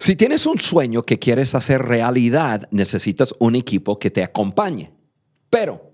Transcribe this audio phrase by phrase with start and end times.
[0.00, 4.92] Si tienes un sueño que quieres hacer realidad, necesitas un equipo que te acompañe.
[5.50, 5.90] Pero,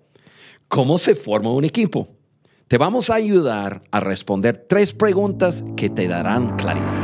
[0.69, 2.09] ¿cómo se forma un equipo?
[2.69, 7.03] Te vamos a ayudar a responder tres preguntas que te darán claridad.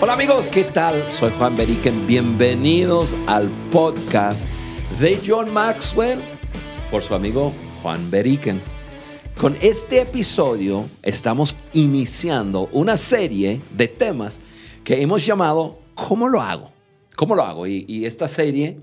[0.00, 1.12] Hola amigos, ¿qué tal?
[1.12, 2.08] Soy Juan Beriken.
[2.08, 4.48] Bienvenidos al podcast
[4.98, 6.18] de John Maxwell
[6.90, 8.81] por su amigo Juan Beriken.
[9.36, 14.40] Con este episodio estamos iniciando una serie de temas
[14.84, 16.70] que hemos llamado ¿Cómo lo hago?
[17.16, 17.66] ¿Cómo lo hago?
[17.66, 18.78] Y, esta serie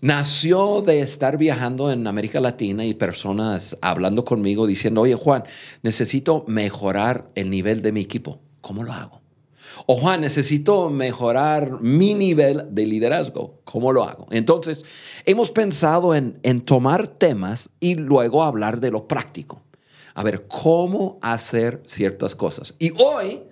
[0.00, 5.44] nació de estar viajando en América Latina y personas hablando conmigo diciendo, oye Juan,
[5.82, 8.40] necesito mejorar el nivel de mi equipo.
[8.60, 9.20] ¿Cómo lo hago?
[9.86, 13.60] O Juan, necesito mejorar mi nivel de liderazgo.
[13.64, 14.26] ¿Cómo lo hago?
[14.30, 14.84] Entonces,
[15.24, 19.62] hemos pensado en, en tomar temas y luego hablar de lo práctico
[20.16, 22.74] a ver cómo hacer ciertas cosas.
[22.78, 23.42] Y hoy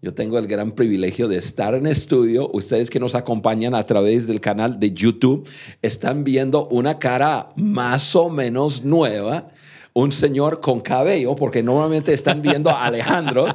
[0.00, 2.50] yo tengo el gran privilegio de estar en estudio.
[2.52, 5.46] Ustedes que nos acompañan a través del canal de YouTube
[5.82, 9.48] están viendo una cara más o menos nueva
[9.96, 13.46] un señor con cabello, porque normalmente están viendo a Alejandro,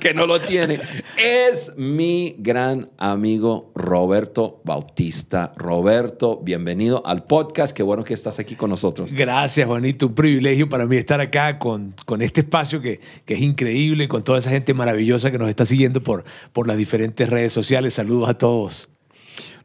[0.00, 0.80] que, no lo tiene,
[1.22, 5.52] es mi gran amigo Roberto Bautista.
[5.58, 7.76] Roberto, bienvenido al podcast.
[7.76, 9.12] Qué bueno que estás aquí con nosotros.
[9.12, 10.06] Gracias, Juanito.
[10.06, 14.24] Un privilegio para mí estar acá con, con este espacio que, que es increíble, con
[14.24, 17.92] toda esa gente maravillosa que nos está siguiendo por, por las diferentes redes sociales.
[17.92, 18.88] Saludos a todos.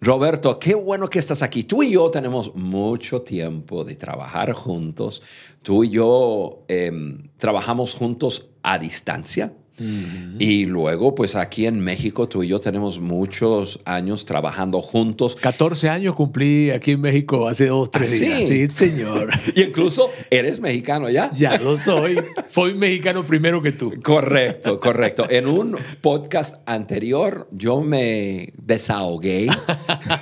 [0.04, 1.64] Roberto, qué bueno que estás aquí.
[1.64, 5.22] Tú y yo tenemos mucho tiempo de trabajar juntos.
[5.62, 9.54] Tú y yo em, trabajamos juntos a distancia.
[9.78, 15.36] Y luego, pues aquí en México, tú y yo tenemos muchos años trabajando juntos.
[15.36, 18.48] 14 años cumplí aquí en México hace dos, tres ¿Ah, días.
[18.48, 19.30] Sí, señor.
[19.56, 21.32] y incluso eres mexicano ya.
[21.34, 22.20] Ya lo soy.
[22.50, 23.94] Fui mexicano primero que tú.
[24.04, 25.26] Correcto, correcto.
[25.30, 29.48] En un podcast anterior, yo me desahogué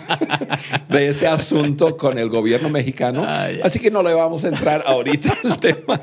[0.89, 3.25] de ese asunto con el gobierno mexicano.
[3.63, 6.01] Así que no le vamos a entrar ahorita al tema.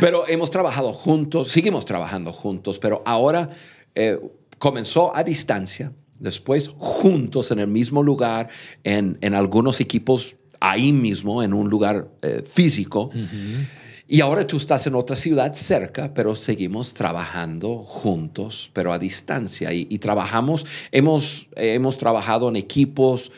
[0.00, 3.48] Pero hemos trabajado juntos, seguimos trabajando juntos pero ahora
[3.94, 4.18] eh,
[4.58, 8.48] comenzó a distancia, después juntos en el mismo lugar,
[8.84, 13.10] en, algunos equipos ahí mismo, en un lugar eh, físico.
[14.10, 19.70] Y ahora tú estás en otra ciudad cerca, pero seguimos trabajando juntos, pero a distancia.
[19.74, 23.30] Y, trabajamos, hemos, hemos trabajado en equipos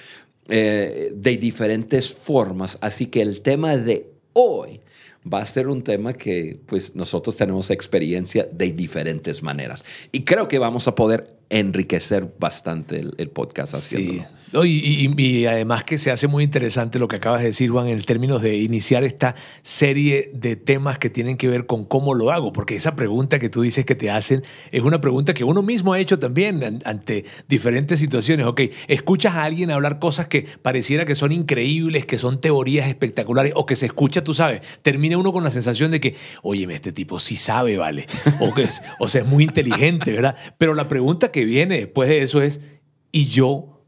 [0.48, 2.78] eh, de diferentes formas.
[2.80, 4.80] Así que el tema de hoy
[5.24, 9.84] va a ser un tema que pues nosotros tenemos experiencia de diferentes maneras.
[10.12, 14.24] Y creo que vamos a poder enriquecer bastante el, podcast haciéndolo.
[14.52, 18.42] Y, además que se hace muy interesante lo que acabas de decir, Juan, en términos
[18.42, 22.74] de iniciar esta serie de temas que tienen que ver con cómo lo hago, porque
[22.74, 26.00] esa pregunta que tú dices que te hacen es una pregunta que uno mismo ha
[26.00, 28.46] hecho también ante diferentes situaciones.
[28.46, 33.52] Ok, escuchas a alguien hablar cosas que pareciera que son increíbles, que son teorías espectaculares,
[33.54, 36.92] o que se escucha, tú sabes, termina uno con la sensación de que, óyeme, este
[36.92, 38.06] tipo sí sabe, vale,
[38.40, 38.66] o, que
[38.98, 40.36] o sea, es muy inteligente, ¿verdad?
[40.58, 42.60] Pero la pregunta que viene después de eso es,
[43.12, 43.79] ¿y yo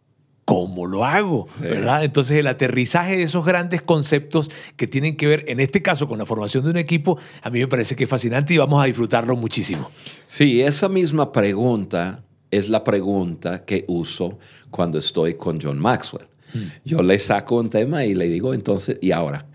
[0.53, 1.49] cómo lo hago?
[1.61, 2.05] ¿Verdad?
[2.05, 6.19] Entonces el aterrizaje de esos grandes conceptos que tienen que ver, en este caso, con
[6.19, 8.85] la formación de un equipo, a mí me parece que es fascinante y vamos a
[8.85, 9.91] disfrutarlo muchísimo.
[10.27, 14.39] Sí, esa misma pregunta es la pregunta que uso
[14.71, 16.27] cuando estoy con John Maxwell.
[16.53, 16.59] Mm.
[16.85, 19.47] Yo le saco un tema y le digo, entonces, ¿y ahora?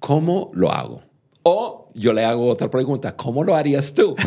[0.00, 1.02] ¿Cómo lo hago?
[1.44, 4.16] O yo le hago otra pregunta, ¿cómo lo harías tú?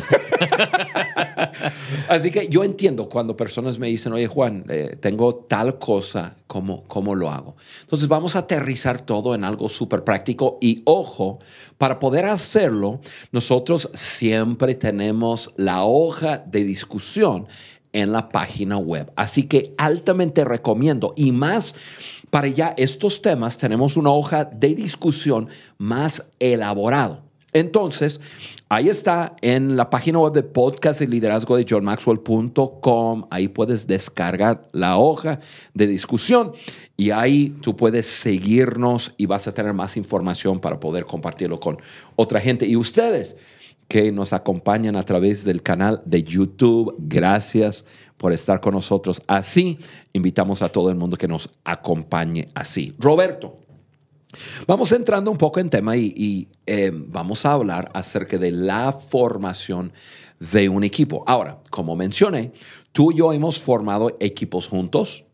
[2.07, 6.83] Así que yo entiendo cuando personas me dicen, oye Juan, eh, tengo tal cosa, ¿cómo,
[6.83, 7.55] ¿cómo lo hago?
[7.81, 11.39] Entonces vamos a aterrizar todo en algo súper práctico y ojo,
[11.77, 17.47] para poder hacerlo, nosotros siempre tenemos la hoja de discusión
[17.93, 19.11] en la página web.
[19.15, 21.75] Así que altamente recomiendo y más
[22.29, 25.47] para ya estos temas tenemos una hoja de discusión
[25.77, 27.24] más elaborado.
[27.55, 28.19] Entonces,
[28.67, 33.27] ahí está en la página web de podcast y liderazgo de johnmaxwell.com.
[33.31, 35.39] Ahí puedes descargar la hoja
[35.73, 36.51] de discusión
[36.97, 41.77] y ahí tú puedes seguirnos y vas a tener más información para poder compartirlo con
[42.17, 42.65] otra gente.
[42.65, 43.37] Y ustedes
[43.87, 47.85] que nos acompañan a través del canal de YouTube, gracias
[48.17, 49.21] por estar con nosotros.
[49.27, 49.79] Así
[50.11, 52.93] invitamos a todo el mundo que nos acompañe así.
[52.99, 53.59] Roberto,
[54.67, 59.91] vamos entrando un poco en tema y, eh, vamos a hablar acerca de la formación
[60.39, 61.23] de un equipo.
[61.27, 62.53] Ahora, como mencioné,
[62.91, 65.24] tú y yo hemos formado equipos juntos.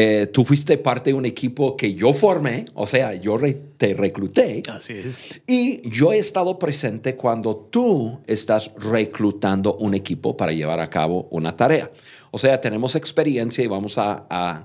[0.00, 3.36] Eh, tú fuiste parte de un equipo que yo formé, o sea, yo
[3.76, 4.62] te recluté.
[4.70, 5.40] Así es.
[5.44, 11.26] Y yo he estado presente cuando tú estás reclutando un equipo para llevar a cabo
[11.32, 11.90] una tarea.
[12.30, 14.64] O sea, tenemos experiencia y vamos a,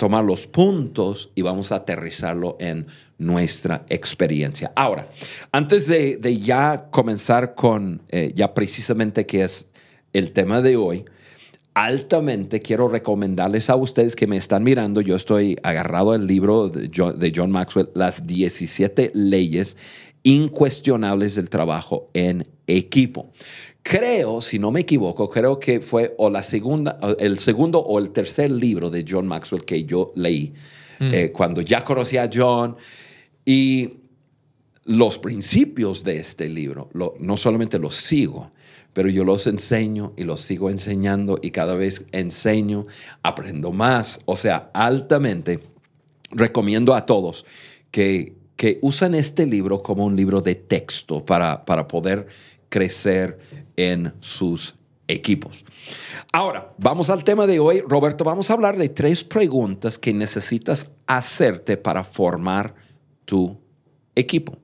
[0.00, 2.84] tomar los puntos y vamos a aterrizarlo en
[3.18, 4.72] nuestra experiencia.
[4.74, 5.06] Ahora,
[5.52, 9.68] antes de, ya comenzar con eh, ya precisamente qué es
[10.12, 11.04] el tema de hoy,
[11.74, 17.32] altamente quiero recomendarles a ustedes que me están mirando, yo estoy agarrado al libro de
[17.34, 19.76] John, Maxwell, Las 17 leyes
[20.22, 23.32] incuestionables del trabajo en equipo.
[23.82, 28.10] Creo, si no me equivoco, creo que fue o la segunda, el segundo o el
[28.10, 30.52] tercer libro de John Maxwell que yo leí
[31.00, 31.14] mm.
[31.14, 32.76] eh, cuando ya conocí a John
[33.44, 34.01] y
[34.84, 38.50] los principios de este libro, no solamente los sigo,
[38.92, 42.86] pero yo los enseño y los sigo enseñando y cada vez enseño,
[43.22, 44.20] aprendo más.
[44.26, 45.60] O sea, altamente
[46.30, 47.46] recomiendo a todos
[47.90, 52.26] que, que usen este libro como un libro de texto para, para poder
[52.68, 53.38] crecer
[53.76, 54.74] en sus
[55.08, 55.64] equipos.
[56.32, 57.80] Ahora, vamos al tema de hoy.
[57.80, 62.74] Roberto, vamos a hablar de tres preguntas que necesitas hacerte para formar
[63.24, 63.58] tu
[64.14, 64.61] equipo.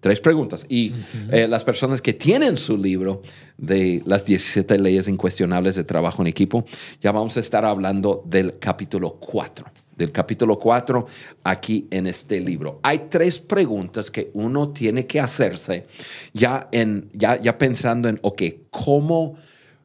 [0.00, 0.64] Tres preguntas.
[0.68, 0.94] Y
[1.30, 3.22] eh, las personas que tienen su libro
[3.58, 6.64] de las 17 leyes incuestionables de trabajo en equipo,
[7.02, 9.66] ya vamos a estar hablando del capítulo 4.
[9.94, 11.06] Del capítulo 4
[11.44, 12.80] aquí en este libro.
[12.82, 15.86] Hay tres preguntas que uno tiene que hacerse
[16.32, 19.34] ya, en, ya, ya pensando en, ok, ¿cómo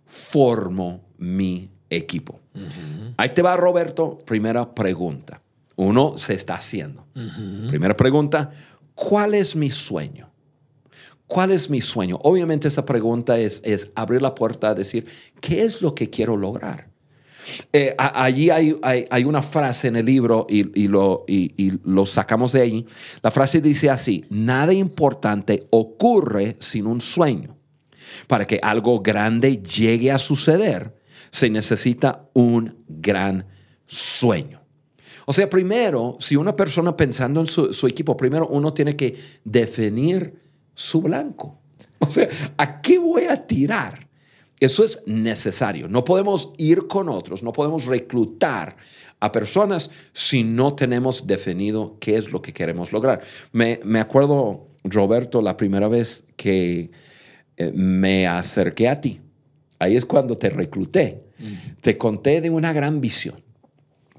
[0.06, 2.40] formo mi equipo?
[3.18, 4.18] Ahí te va, Roberto.
[4.26, 5.42] Primera pregunta.
[5.76, 7.06] Uno se está haciendo.
[7.68, 8.52] Primera pregunta
[8.96, 10.32] ¿cuál es mi sueño?
[11.28, 12.18] ¿Cuál es mi sueño?
[12.24, 15.06] Obviamente esa pregunta es, es abrir la puerta a decir,
[15.42, 16.90] ¿qué es lo que quiero lograr?
[17.72, 22.52] Eh, allí hay, hay, una frase en el libro y, y, lo, y, lo sacamos
[22.52, 22.88] de ahí.
[23.22, 27.56] La frase dice así, nada importante ocurre sin un sueño.
[28.28, 30.96] Para que algo grande llegue a suceder,
[31.32, 33.46] se necesita un gran
[33.86, 34.65] sueño.
[35.26, 40.40] O sea, primero, si una persona pensando en su, equipo, primero uno tiene que definir
[40.74, 41.60] su blanco.
[42.00, 42.28] O sea,
[42.58, 44.08] ¿a qué voy a tirar?
[44.60, 45.88] Eso es necesario.
[45.88, 48.76] No podemos ir con otros, no podemos reclutar
[49.22, 53.22] a personas si no tenemos definido qué es lo que queremos lograr.
[53.54, 56.92] Me, acuerdo, Roberto, la primera vez que
[57.58, 59.22] eh, me acerqué a ti.
[59.80, 61.24] Ahí es cuando te recluté.
[61.82, 63.45] Te conté de una gran visión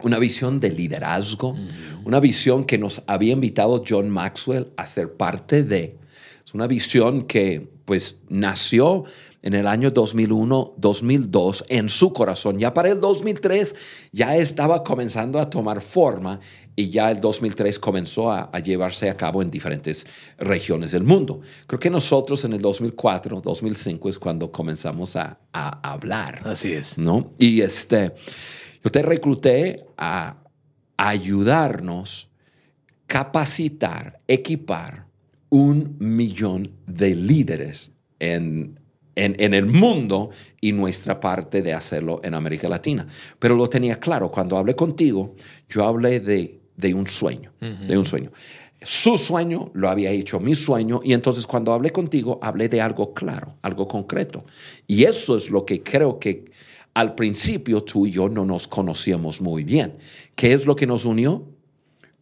[0.02, 1.56] una visión de liderazgo,
[2.04, 5.96] una visión que nos había invitado John Maxwell a ser parte de.
[6.44, 9.04] Es una visión que pues nació
[9.43, 12.58] en el año 2001, 2002 en su corazón.
[12.58, 13.76] Ya para el 2003
[14.12, 16.40] ya estaba comenzando a tomar forma
[16.75, 20.04] y ya el 2003 comenzó a, llevarse a cabo en diferentes
[20.38, 21.40] regiones del mundo.
[21.66, 26.43] Creo que nosotros en el 2004, 2005 es cuando comenzamos a, a hablar.
[26.44, 26.98] Así es.
[26.98, 27.32] ¿no?
[27.38, 28.12] Y este...
[28.87, 30.44] Yo te recluté a
[30.97, 32.29] ayudarnos,
[33.09, 35.06] capacitar, equipar
[35.49, 37.91] un millón de líderes
[38.21, 38.79] en,
[39.17, 40.31] en, el mundo
[40.61, 43.05] y nuestra parte de hacerlo en América Latina.
[43.41, 45.35] Pero lo tenía claro, cuando hablé contigo,
[45.69, 48.31] yo hablé de, de un sueño, de un sueño.
[48.82, 53.12] Su sueño lo había hecho mi sueño y entonces cuando hablé contigo hablé de algo
[53.12, 54.44] claro, algo concreto.
[54.87, 56.44] Y eso es lo que creo que
[56.96, 59.98] al principio tú y yo no nos conocíamos muy bien.
[60.34, 61.46] ¿Qué es lo que nos unió?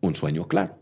[0.00, 0.80] Un sueño claro.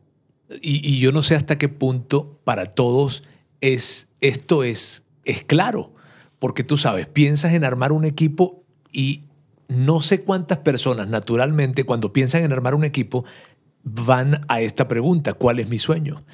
[0.63, 3.23] Y, yo no sé hasta qué punto para todos
[3.61, 5.93] es, esto es, es claro,
[6.39, 9.25] porque tú sabes, piensas en armar un equipo y
[9.69, 13.27] no sé cuántas personas naturalmente cuando piensan en armar un equipo
[13.85, 16.25] van a esta pregunta, ¿cuál es mi sueño?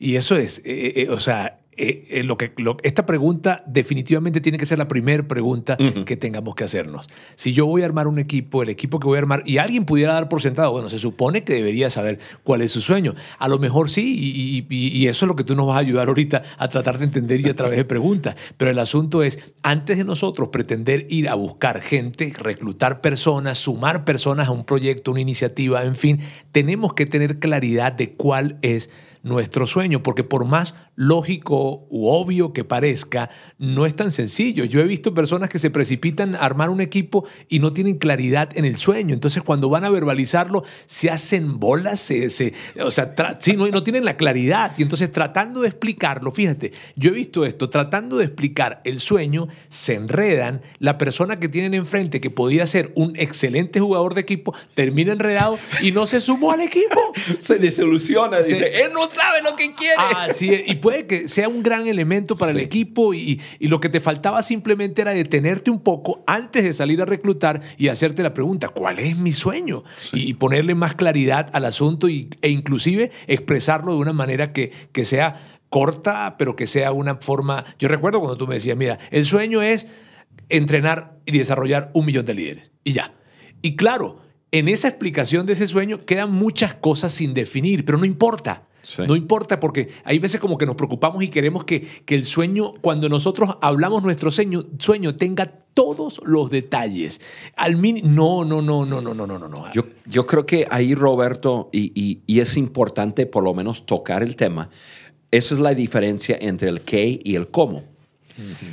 [0.00, 2.52] Y eso es, eh, eh, eh, o sea, eh, eh, lo que,
[2.82, 5.76] esta pregunta definitivamente tiene que ser la primera pregunta
[6.06, 7.08] que tengamos que hacernos.
[7.34, 9.84] Si yo voy a armar un equipo, el equipo que voy a armar, y alguien
[9.84, 13.14] pudiera dar por sentado, bueno, se supone que debería saber cuál es su sueño.
[13.38, 16.08] A lo mejor sí, y, y eso es lo que tú nos vas a ayudar
[16.08, 18.36] ahorita a tratar de entender y a través de preguntas.
[18.56, 24.04] Pero el asunto es, antes de nosotros pretender ir a buscar gente, reclutar personas, sumar
[24.04, 26.20] personas a un proyecto, una iniciativa, en fin,
[26.52, 28.90] tenemos que tener claridad de cuál es
[29.24, 34.64] nuestro sueño, porque por más lógico u obvio que parezca, no es tan sencillo.
[34.64, 38.50] Yo he visto personas que se precipitan a armar un equipo y no tienen claridad
[38.54, 39.14] en el sueño.
[39.14, 44.04] Entonces, cuando van a verbalizarlo, se hacen bolas, se, o sea, sí, no, no tienen
[44.04, 44.72] la claridad.
[44.76, 49.48] Y entonces, tratando de explicarlo, fíjate, yo he visto esto, tratando de explicar el sueño,
[49.70, 50.60] se enredan.
[50.78, 55.58] La persona que tienen enfrente, que podía ser un excelente jugador de equipo, termina enredado
[55.80, 57.14] y no se sumó al equipo.
[57.38, 59.94] Se desilusiona, dice, él no sabe lo que quiere.
[60.16, 63.88] Así Y puede que sea un gran elemento para el equipo y, y, lo que
[63.88, 68.34] te faltaba simplemente era detenerte un poco antes de salir a reclutar y hacerte la
[68.34, 69.84] pregunta, ¿cuál es mi sueño?
[70.12, 75.04] Y ponerle más claridad al asunto y, e inclusive expresarlo de una manera que, que
[75.04, 77.64] sea corta, pero que sea una forma...
[77.78, 79.88] Yo recuerdo cuando tú me decías, mira, el sueño es
[80.48, 82.72] entrenar y desarrollar un millón de líderes.
[82.84, 83.12] Y ya.
[83.60, 84.20] Y claro,
[84.52, 88.68] en esa explicación de ese sueño quedan muchas cosas sin definir, pero no importa.
[89.06, 92.72] No importa porque hay veces como que nos preocupamos y queremos que, que el sueño,
[92.80, 97.20] cuando nosotros hablamos nuestro sueño, sueño tenga todos los detalles.
[97.56, 99.72] Al no, no, no, no, no, no, no, no.
[99.72, 104.22] Yo, yo creo que ahí, Roberto, y, y, y es importante por lo menos tocar
[104.22, 104.70] el tema,
[105.30, 107.93] esa es la diferencia entre el qué y el cómo.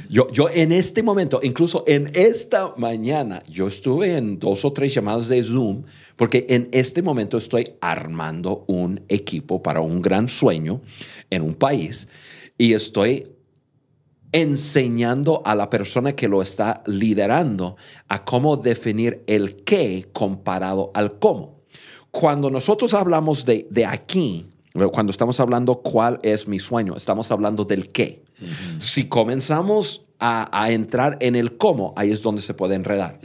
[0.10, 4.94] Yo, yo en este momento, incluso en esta mañana, yo estuve en dos o tres
[4.94, 5.84] llamadas de Zoom
[6.16, 10.82] porque en este momento estoy armando un equipo para un gran sueño
[11.30, 12.08] en un país
[12.58, 13.28] y estoy
[14.32, 17.76] enseñando a la persona que lo está liderando
[18.08, 21.62] a cómo definir el qué comparado al cómo.
[22.12, 24.48] Cuando nosotros hablamos de, de aquí,
[24.92, 28.24] cuando estamos hablando cuál es mi sueño, estamos hablando del qué.
[28.80, 33.20] Si comenzamos a, entrar en el cómo, ahí es donde se puede enredar.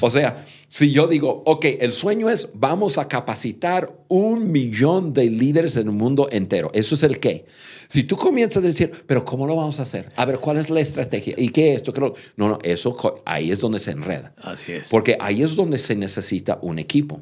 [0.00, 5.30] O sea, si yo digo, ok, el sueño es vamos a capacitar un millón de
[5.30, 7.46] líderes en el mundo entero, eso es el qué.
[7.88, 10.10] Si tú comienzas a decir, pero ¿cómo lo vamos a hacer?
[10.16, 11.34] A ver, ¿cuál es la estrategia?
[11.36, 11.92] ¿Y qué es esto?
[12.36, 14.34] No, no, eso ahí es donde se enreda.
[14.38, 14.88] Así es.
[14.88, 17.20] Porque ahí es donde se necesita un equipo.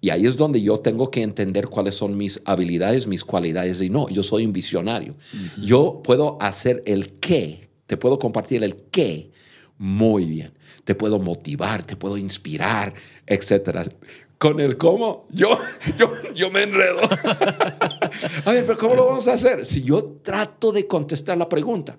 [0.00, 3.82] Y ahí es donde yo tengo que entender cuáles son mis habilidades, mis cualidades.
[3.82, 5.16] Y no, yo soy un visionario.
[5.60, 9.30] Yo puedo hacer el qué, te puedo compartir el qué
[9.78, 10.52] muy bien.
[10.84, 12.94] Te puedo motivar, te puedo inspirar,
[13.26, 13.90] etc.
[14.38, 15.58] Con el cómo, yo,
[15.98, 17.00] yo, yo me enredo.
[18.44, 19.66] a ver, pero ¿cómo lo vamos a hacer?
[19.66, 21.98] Si yo trato de contestar la pregunta,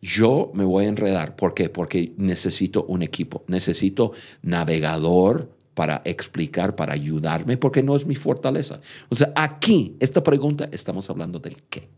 [0.00, 1.34] yo me voy a enredar.
[1.34, 1.68] ¿Por qué?
[1.68, 8.80] Porque necesito un equipo, necesito navegador para explicar, para ayudarme, porque no es mi fortaleza.
[9.10, 11.90] O sea, aquí, esta pregunta, estamos hablando del qué.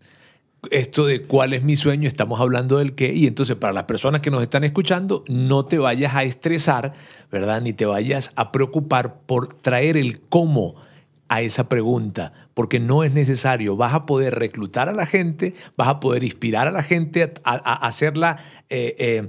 [0.73, 3.12] Esto de cuál es mi sueño, estamos hablando del qué.
[3.12, 6.92] Y entonces, para las personas que nos están escuchando, no te vayas a estresar,
[7.30, 7.62] ¿verdad?
[7.62, 10.75] Ni te vayas a preocupar por traer el cómo
[11.28, 13.76] a esa pregunta, porque no es necesario.
[13.76, 17.87] Vas a poder reclutar a la gente, vas a poder inspirar a la gente a,
[17.87, 18.38] hacerla
[18.70, 19.28] eh, eh,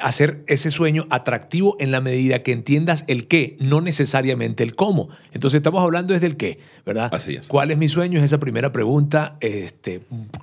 [0.00, 5.08] hacer ese sueño atractivo en la medida que entiendas el qué, no necesariamente el cómo.
[5.32, 7.08] Entonces estamos hablando desde el qué, ¿verdad?
[7.12, 7.48] Así es.
[7.48, 8.18] ¿Cuál es mi sueño?
[8.18, 10.02] Es esa primera pregunta, este,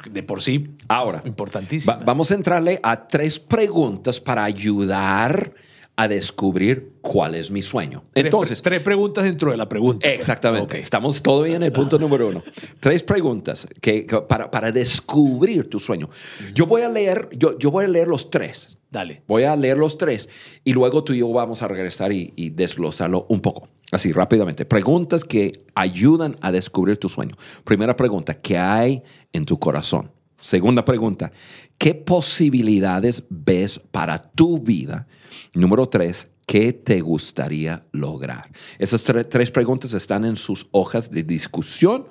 [0.10, 2.00] de por sí, ahora importantísima.
[2.06, 5.54] vamos a entrarle a tres preguntas para ayudar
[5.96, 8.04] a descubrir cuál es mi sueño.
[8.16, 10.10] Entonces, tres, preguntas dentro de la pregunta.
[10.10, 10.80] Exactamente.
[10.80, 12.44] Estamos todavía en el punto número uno.
[12.80, 16.10] Tres preguntas que, para, para, descubrir tu sueño.
[16.56, 18.70] Yo voy a leer, yo, yo voy a leer los tres.
[18.94, 19.24] Dale.
[19.28, 20.30] Voy a leer los tres
[20.64, 23.68] y luego tú y yo vamos a regresar y, desglosarlo un poco.
[23.92, 24.66] Así, rápidamente.
[24.66, 27.36] Preguntas que ayudan a descubrir tu sueño.
[27.64, 29.02] Primera pregunta, ¿qué hay
[29.34, 30.12] en tu corazón?
[30.38, 31.32] Segunda pregunta,
[31.80, 35.08] ¿qué posibilidades ves para tu vida?
[35.56, 38.50] Número tres, ¿Qué te gustaría lograr?
[38.78, 42.08] Esas tres preguntas están en sus hojas de discusión.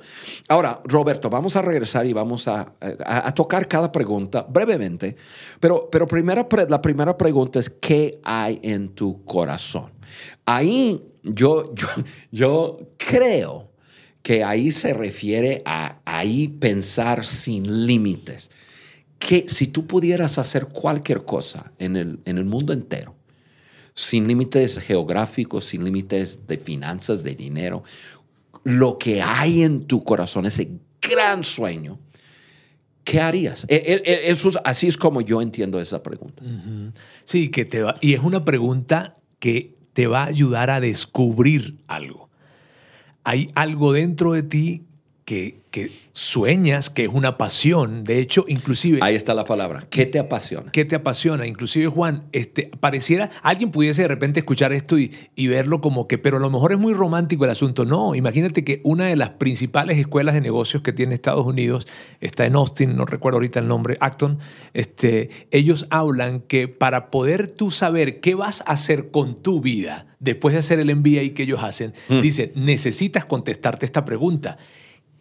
[0.49, 2.73] Ahora, Roberto, vamos a regresar y vamos a,
[3.35, 5.17] tocar cada pregunta brevemente,
[5.61, 6.07] pero, pero
[6.69, 9.91] la primera pregunta es, ¿qué hay en tu corazón?
[10.47, 11.89] Ahí yo, yo,
[12.31, 13.71] yo creo
[14.23, 18.51] que ahí se refiere a ahí pensar sin límites.
[19.19, 23.15] Que si tú pudieras hacer cualquier cosa en el, en el mundo entero,
[23.95, 27.83] sin límites geográficos, sin límites de finanzas, de dinero.
[28.65, 30.71] Lo que hay en tu corazón, ese
[31.01, 31.99] gran sueño,
[33.05, 33.67] ¿qué harías?
[33.69, 36.43] E, e, e, eso así es como yo entiendo esa pregunta.
[37.25, 41.77] Sí, que te va, y es una pregunta que te va a ayudar a descubrir
[41.87, 42.31] algo.
[43.25, 44.87] Hay algo dentro de ti
[45.25, 48.03] que, que sueñas, que es una pasión.
[48.03, 48.99] De hecho, inclusive...
[49.03, 49.87] Ahí está la palabra.
[49.89, 50.73] ¿Qué te apasiona?
[50.73, 51.47] ¿Qué te apasiona?
[51.47, 56.19] Inclusive, Juan, este, pareciera, alguien pudiese de repente escuchar esto y, y, verlo como que,
[56.19, 57.85] pero a lo mejor es muy romántico el asunto.
[57.85, 61.87] No, imagínate que una de las principales escuelas de negocios que tiene Estados Unidos
[62.21, 64.41] está en Austin, no recuerdo ahorita el nombre, Acton.
[64.75, 70.07] Este, ellos hablan que para poder tú saber qué vas a hacer con tu vida
[70.19, 72.21] después de hacer el MBA que ellos hacen, mm.
[72.21, 74.57] dicen, necesitas contestarte esta pregunta.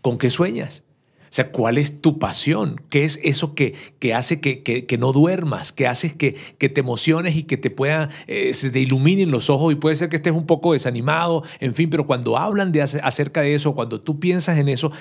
[0.01, 0.84] ¿Con qué sueñas?
[1.31, 2.81] O sea, ¿cuál es tu pasión?
[2.89, 5.72] ¿Qué es eso que, que hace que, que, no duermas?
[5.72, 9.50] ¿Qué hace que, que te emociones y que te pueda, eh, se te iluminen los
[9.50, 9.72] ojos?
[9.72, 13.43] Y puede ser que estés un poco desanimado, en fin, pero cuando hablan de, acerca
[13.43, 14.91] de eso, cuando tú piensas en eso,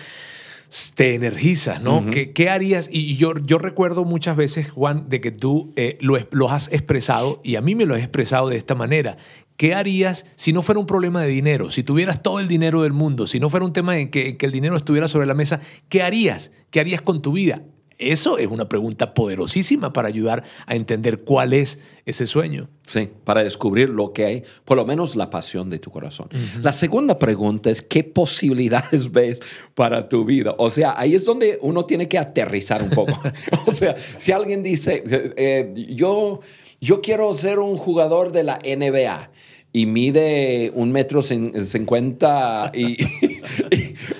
[0.95, 2.07] te energizas, ¿no?
[2.11, 2.89] ¿Qué, harías?
[2.93, 7.41] Y yo, yo recuerdo muchas veces, Juan, de que tú eh, lo, lo, has expresado
[7.43, 9.17] y a mí me lo has expresado de esta manera.
[9.61, 11.71] ¿Qué harías si no fuera un problema de dinero?
[11.71, 14.53] Si tuvieras todo el dinero del mundo, si no fuera un tema en que, el
[14.53, 16.51] dinero estuviera sobre la mesa, ¿qué harías?
[16.71, 17.63] ¿Qué harías con tu vida?
[17.99, 22.71] Eso es una pregunta poderosísima para ayudar a entender cuál es ese sueño.
[22.87, 26.31] Sí, para descubrir lo que hay, por lo menos la pasión de tu corazón.
[26.63, 29.43] La segunda pregunta es, ¿qué posibilidades ves
[29.75, 30.55] para tu vida?
[30.57, 33.13] O sea, ahí es donde uno tiene que aterrizar un poco.
[33.67, 36.41] o sea, si alguien dice, eh, eh, yo,
[36.81, 39.29] yo quiero ser un jugador de la NBA
[39.73, 42.97] y mide un metro cincuenta y,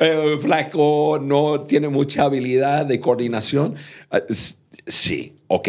[0.01, 3.75] eh, flaco, no tiene mucha habilidad de coordinación.
[4.13, 4.23] Eh,
[4.87, 5.69] sí, ok,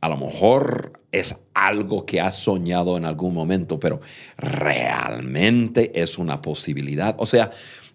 [0.00, 4.00] a lo mejor es algo que has soñado en algún momento, pero
[4.36, 7.14] realmente es una posibilidad.
[7.18, 7.50] O sea,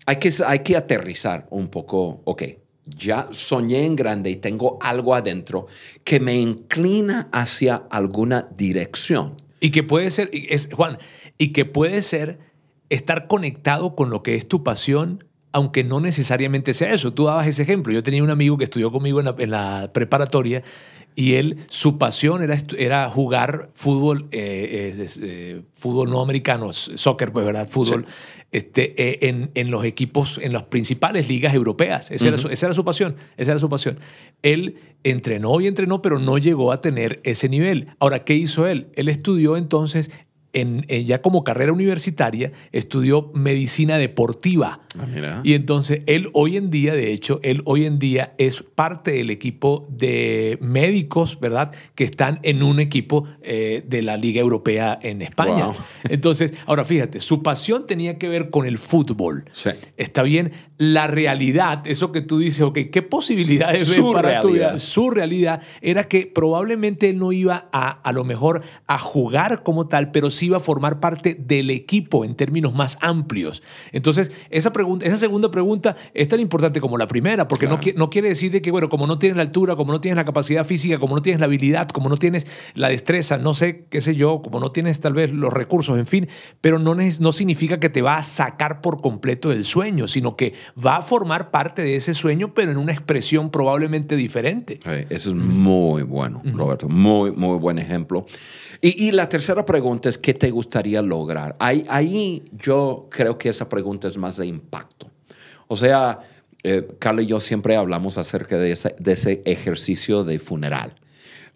[0.05, 2.43] hay que, hay que aterrizar un poco, ok,
[2.85, 5.67] ya soñé en grande y tengo algo adentro
[6.03, 9.41] que me inclina hacia alguna dirección.
[9.61, 10.97] Y que puede ser, es, Juan,
[11.43, 12.39] y que puede ser
[12.87, 17.11] estar conectado con lo que es tu pasión, aunque no necesariamente sea eso.
[17.13, 17.91] Tú dabas ese ejemplo.
[17.91, 20.63] Yo tenía un amigo que estudió conmigo en la, preparatoria
[21.15, 27.33] y él, su pasión era, era jugar fútbol, eh, eh, eh, fútbol no americano, soccer,
[27.33, 27.67] pues, ¿verdad?
[27.67, 28.05] Fútbol,
[28.53, 32.09] este, en, en, los equipos, en las principales ligas europeas.
[32.09, 33.99] Esa, era su, esa, era su, pasión, esa era su pasión.
[34.43, 37.87] Él entrenó y entrenó, pero no llegó a tener ese nivel.
[37.99, 38.87] Ahora, ¿qué hizo él?
[38.95, 40.09] Él estudió entonces
[40.53, 44.81] en, ya como carrera universitaria, estudió medicina deportiva.
[44.97, 49.11] Ah, y entonces él hoy en día, de hecho, él hoy en día es parte
[49.11, 51.71] del equipo de médicos, ¿verdad?
[51.95, 55.69] Que están en un equipo eh, de la Liga Europea en España.
[56.09, 59.45] Entonces, ahora fíjate, su pasión tenía que ver con el fútbol.
[59.97, 64.77] Está bien, la realidad, eso que tú dices, ok, ¿qué posibilidades ves para tu vida?
[64.77, 69.87] Su realidad era que probablemente él no iba a, a lo mejor a jugar como
[69.87, 73.63] tal, pero sí iba a formar parte del equipo en términos más amplios.
[73.91, 78.09] Entonces, esa, pregunta, esa segunda pregunta es tan importante como la primera, porque no, no
[78.09, 80.65] quiere decir de que, bueno, como no tienes la altura, como no tienes la capacidad
[80.65, 84.15] física, como no tienes la habilidad, como no tienes la destreza, no sé, qué sé
[84.15, 86.27] yo, como no tienes tal vez los recursos, en fin,
[86.61, 90.53] pero no, no significa que te va a sacar por completo del sueño, sino que
[90.83, 94.79] va a formar parte de ese sueño, pero en una expresión probablemente diferente.
[95.09, 98.25] eso es muy bueno, Roberto, muy, muy buen ejemplo.
[98.85, 101.55] Y, la tercera pregunta es, ¿qué te gustaría lograr?
[101.59, 105.09] Ahí, ahí, yo creo que esa pregunta es más de impacto.
[105.67, 106.19] O sea,
[106.63, 110.95] eh, Carla y yo siempre hablamos acerca de ese, de ese ejercicio de funeral.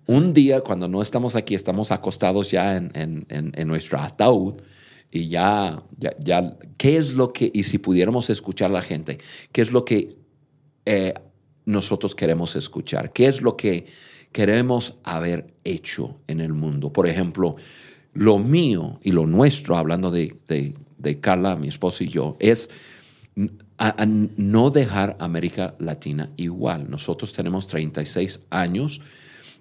[0.06, 4.62] Un día, cuando no estamos aquí, estamos acostados ya en, en, en, nuestro ataúd
[5.12, 9.18] y ya, ya, ya, ¿qué es lo que, y si pudiéramos escuchar a la gente,
[9.52, 10.16] qué es lo que
[10.86, 11.14] eh,
[11.66, 13.12] nosotros queremos escuchar?
[13.12, 13.86] ¿Qué es lo que
[14.32, 16.94] queremos haber hecho en el mundo.
[16.94, 17.56] Por ejemplo,
[18.18, 20.34] lo mío y lo nuestro, hablando de,
[21.22, 22.70] Carla, mi esposa y yo, es
[24.36, 26.90] no dejar América Latina igual.
[26.90, 29.02] Nosotros tenemos 36 años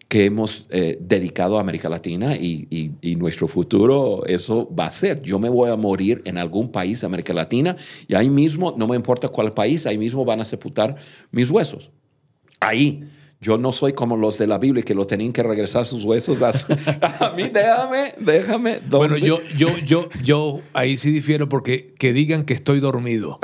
[0.09, 5.21] que hemos eh, dedicado a América Latina y, y, nuestro futuro eso va a ser.
[5.21, 7.77] Yo me voy a morir en algún país de América Latina
[8.09, 10.95] y ahí mismo, no me importa cuál país, ahí mismo van a sepultar
[11.31, 11.91] mis huesos.
[12.61, 13.05] Ahí.
[13.41, 16.41] Yo no soy como los de la Biblia que lo tenían que regresar sus huesos
[16.43, 16.51] a,
[17.27, 17.49] a mí.
[17.49, 18.81] Déjame, déjame.
[18.89, 23.39] Bueno, yo, yo, yo, yo ahí sí difiero porque que digan que estoy dormido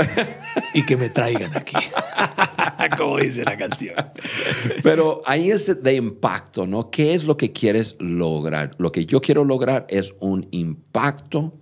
[0.73, 1.77] y que me traigan aquí.
[2.97, 3.95] como dice la canción.
[4.83, 6.91] Pero ahí es de impacto, ¿no?
[6.91, 8.73] ¿Qué es lo que quieres lograr?
[8.79, 11.59] Lo que yo quiero lograr es un impacto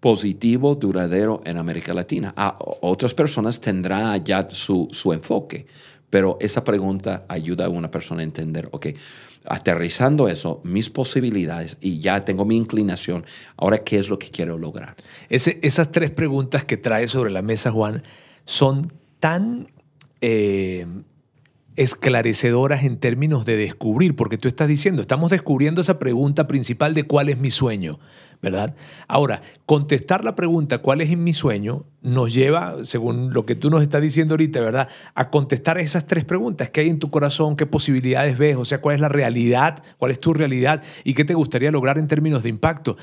[0.00, 2.34] positivo, duradero en América Latina.
[2.36, 5.66] A otras personas tendrán ya su, su enfoque.
[6.14, 8.86] Pero esa pregunta ayuda a una persona a entender, ok,
[9.46, 14.56] aterrizando eso, mis posibilidades y ya tengo mi inclinación, ahora qué es lo que quiero
[14.56, 14.94] lograr.
[15.28, 18.04] esas tres preguntas que trae sobre la mesa Juan
[18.44, 19.66] son tan
[20.20, 20.86] eh,
[21.76, 27.04] esclarecedoras en términos de descubrir, porque tú estás diciendo, estamos descubriendo esa pregunta principal de
[27.04, 27.98] cuál es mi sueño,
[28.40, 28.74] ¿verdad?
[29.08, 33.82] Ahora, contestar la pregunta cuál es mi sueño nos lleva, según lo que tú nos
[33.82, 34.88] estás diciendo ahorita, ¿verdad?
[35.14, 37.56] A contestar esas tres preguntas, ¿qué hay en tu corazón?
[37.56, 38.56] ¿Qué posibilidades ves?
[38.56, 39.82] O sea, ¿cuál es la realidad?
[39.98, 40.82] ¿Cuál es tu realidad?
[41.02, 42.96] ¿Y qué te gustaría lograr en términos de impacto?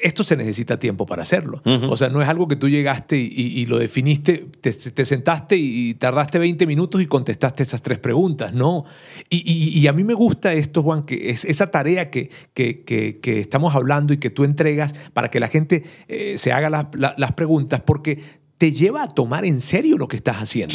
[0.00, 1.62] Esto se necesita tiempo para hacerlo.
[1.64, 6.38] O sea, no es algo que tú llegaste y, lo definiste, te, sentaste y tardaste
[6.38, 8.52] 20 minutos y contestaste esas tres preguntas.
[8.52, 8.84] No.
[9.28, 14.12] Y, a mí me gusta esto, Juan, que es esa tarea que, que, estamos hablando
[14.12, 18.72] y que tú entregas para que la gente eh, se haga las preguntas, porque te
[18.72, 20.74] lleva a tomar en serio lo que estás haciendo.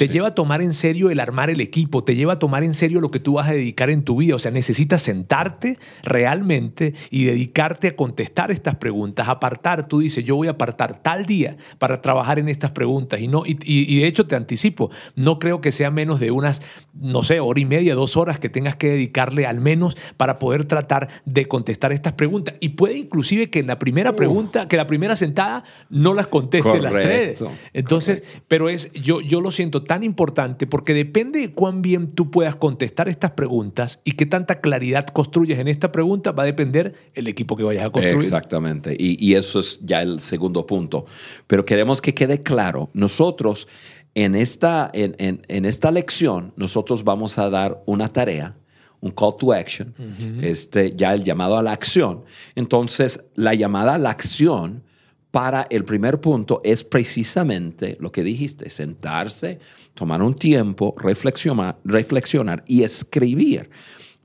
[0.00, 2.72] Te lleva a tomar en serio el armar el equipo, te lleva a tomar en
[2.72, 4.34] serio lo que tú vas a dedicar en tu vida.
[4.34, 9.88] O sea, necesitas sentarte realmente y dedicarte a contestar estas preguntas, apartar.
[9.88, 13.20] Tú dices, yo voy a apartar tal día para trabajar en estas preguntas.
[13.20, 16.62] Y, no, y, de hecho te anticipo, no creo que sea menos de unas,
[16.94, 20.64] no sé, hora y media, dos horas que tengas que dedicarle al menos para poder
[20.64, 22.54] tratar de contestar estas preguntas.
[22.60, 26.80] Y puede inclusive que en la primera pregunta, que la primera sentada no las conteste
[26.80, 31.82] las tres entonces, pero es, yo, yo lo siento tan importante porque depende de cuán
[31.82, 36.44] bien tú puedas contestar estas preguntas y qué tanta claridad construyes en esta pregunta, va
[36.44, 38.18] a depender el equipo que vayas a construir.
[38.18, 38.94] Exactamente.
[38.96, 41.06] Y, y eso es ya el segundo punto.
[41.48, 43.66] Pero queremos que quede claro, nosotros
[44.14, 48.54] en esta, en, en, en esta lección, nosotros vamos a dar una tarea
[49.00, 49.92] un call to action,
[50.40, 52.22] este, ya el llamado a la acción.
[52.54, 54.84] Entonces, la llamada a la acción
[55.30, 59.60] para el primer punto es precisamente lo que dijiste, sentarse,
[59.94, 63.70] tomar un tiempo, reflexionar, reflexionar y escribir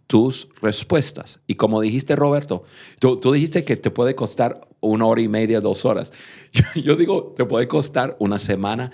[0.08, 1.40] tus respuestas.
[1.48, 2.64] Y como dijiste, Roberto,
[3.00, 6.14] tú, tú dijiste que te puede costar una hora y media, dos horas.
[6.76, 8.92] Yo, digo, te puede costar una semana,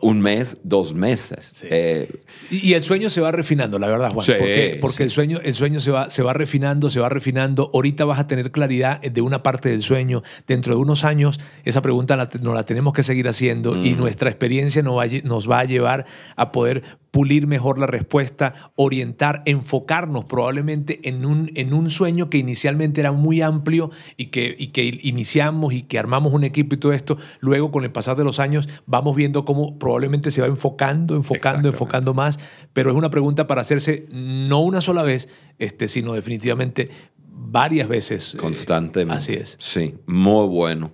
[0.00, 1.64] un mes, dos meses.
[1.68, 2.10] Eh,
[2.50, 4.26] y, el sueño se va refinando, la verdad, Juan.
[4.26, 7.70] porque, porque el sueño, el sueño se, va, se va refinando, se va refinando.
[7.74, 10.22] Ahorita vas a tener claridad de una parte del sueño.
[10.46, 14.30] Dentro de unos años, esa pregunta la, nos la tenemos que seguir haciendo y nuestra
[14.30, 20.24] experiencia nos va, nos va a llevar a poder pulir mejor la respuesta, orientar, enfocarnos
[20.24, 24.98] probablemente en un, en un sueño que inicialmente era muy amplio y que, y que
[25.02, 27.01] iniciamos y que armamos un equipo y todo esto.
[27.40, 31.68] Luego, con el pasar de los años, vamos viendo cómo probablemente se va enfocando, enfocando,
[31.68, 32.38] enfocando más.
[32.72, 36.90] Pero es una pregunta para hacerse no una sola vez, este, sino definitivamente
[37.26, 38.34] varias veces.
[38.34, 39.18] Eh, Constantemente.
[39.18, 39.56] así es.
[39.58, 40.92] Sí, muy bueno.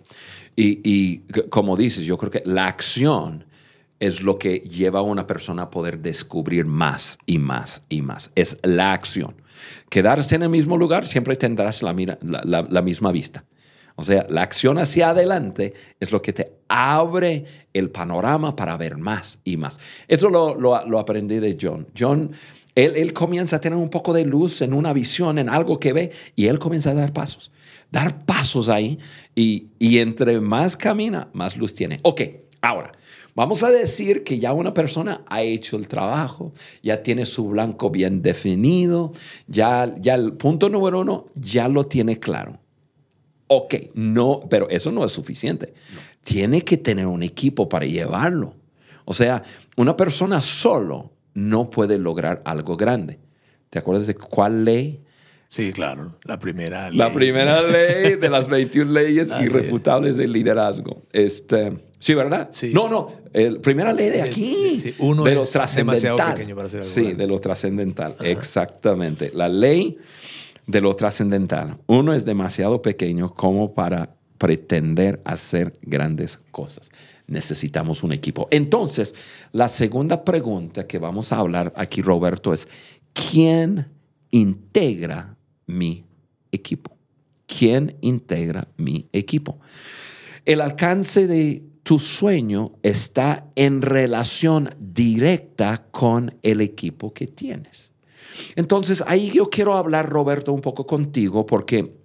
[0.57, 1.19] Y, y
[1.51, 3.45] como dices, yo creo que la acción
[4.01, 8.33] es lo que lleva a una persona a poder descubrir más y más y más.
[8.35, 9.35] Es la acción.
[9.91, 13.45] Quedarse en el mismo lugar siempre tendrás la, la, misma vista.
[14.01, 18.97] O sea, la acción hacia adelante es lo que te abre el panorama para ver
[18.97, 19.81] más y más.
[20.07, 21.89] Eso lo, lo, aprendí de John.
[21.99, 22.31] John,
[22.77, 25.93] él, él, comienza a tener un poco de luz en una visión, en algo que
[25.93, 27.51] ve, y él comienza a dar pasos.
[27.91, 29.01] Dar pasos ahí,
[29.35, 31.99] y, y entre más camina, más luz tiene.
[32.05, 32.23] Ok,
[32.63, 32.93] ahora,
[33.35, 37.89] Vamos a decir que ya una persona ha hecho el trabajo, ya tiene su blanco
[37.89, 39.13] bien definido,
[39.47, 42.59] ya, ya el punto número uno ya lo tiene claro.
[43.49, 45.75] Ok, no, pero eso no es suficiente.
[46.23, 48.55] Tiene que tener un equipo para llevarlo.
[49.05, 49.43] O sea,
[49.77, 53.19] una persona solo no puede lograr algo grande.
[53.71, 55.03] ¿Te acuerdas de cuál ley?
[55.47, 56.99] Sí, claro, la primera ley.
[56.99, 61.05] La primera ley de las 21 leyes irrefutables del liderazgo.
[61.13, 62.49] Este, Sí, ¿verdad?
[62.53, 62.71] Sí.
[62.73, 66.35] No, no, la primera ley de aquí, sí, uno de lo es trascendental.
[66.35, 69.33] pequeño para ser Sí, de lo trascendental, exactamente.
[69.35, 69.99] La ley
[70.69, 71.79] de lo trascendental.
[71.87, 76.91] Uno es demasiado pequeño como para pretender hacer grandes cosas.
[77.27, 78.47] Necesitamos un equipo.
[78.51, 79.15] Entonces,
[79.51, 82.69] la segunda pregunta que vamos a hablar aquí, Roberto, es,
[83.13, 83.89] ¿quién
[84.31, 86.05] integra mi
[86.53, 86.97] equipo?
[87.47, 89.59] ¿Quién integra mi equipo?
[90.45, 97.91] El alcance de tu sueño está en relación directa con el equipo que tienes.
[98.57, 101.99] Entonces, ahí yo quiero hablar, Roberto, un poco contigo, porque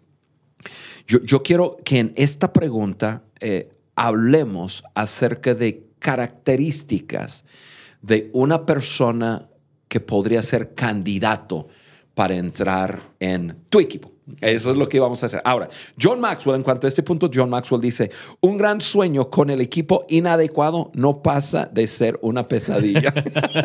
[1.05, 7.43] yo, quiero que en esta pregunta eh, hablemos acerca de características
[8.01, 9.49] de una persona
[9.87, 11.67] que podría ser candidato
[12.13, 14.12] para entrar en tu equipo.
[14.39, 15.41] Eso es lo que vamos a hacer.
[15.43, 15.67] Ahora,
[16.01, 18.09] John Maxwell, en cuanto a este punto, John Maxwell dice,
[18.39, 23.13] un gran sueño con el equipo inadecuado no pasa de ser una pesadilla.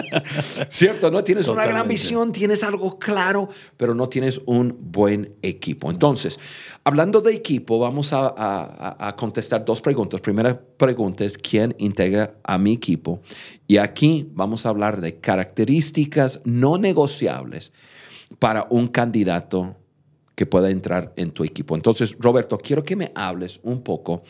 [0.69, 1.11] ¿Cierto?
[1.11, 1.23] ¿No?
[1.23, 5.91] Tienes una gran visión, tienes algo claro, pero no tienes un buen equipo.
[5.91, 6.41] Entonces,
[6.83, 10.21] hablando de equipo, vamos a, contestar dos preguntas.
[10.21, 13.21] Primera pregunta es, ¿quién integra a mi equipo?
[13.69, 17.73] Y aquí vamos a hablar de características no negociables
[18.39, 19.77] para un candidato
[20.39, 21.75] que pueda entrar en tu equipo.
[21.75, 24.23] Entonces, Roberto, quiero que me hables un poco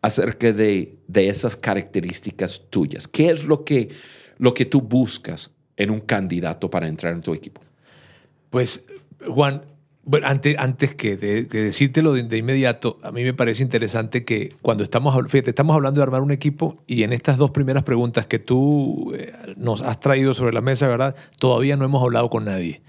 [0.00, 3.06] acerca de, esas características tuyas.
[3.06, 3.88] ¿Qué es lo que,
[4.38, 7.60] lo que tú buscas en un candidato para entrar en tu equipo?
[8.50, 8.86] Pues,
[9.24, 9.62] Juan,
[10.24, 15.14] antes, antes que de, decírtelo de, inmediato, a mí me parece interesante que cuando estamos,
[15.30, 19.14] fíjate, estamos hablando de armar un equipo y en estas dos primeras preguntas que tú
[19.16, 21.14] eh, nos has traído sobre la mesa, ¿verdad?
[21.38, 22.82] Todavía no hemos hablado con nadie.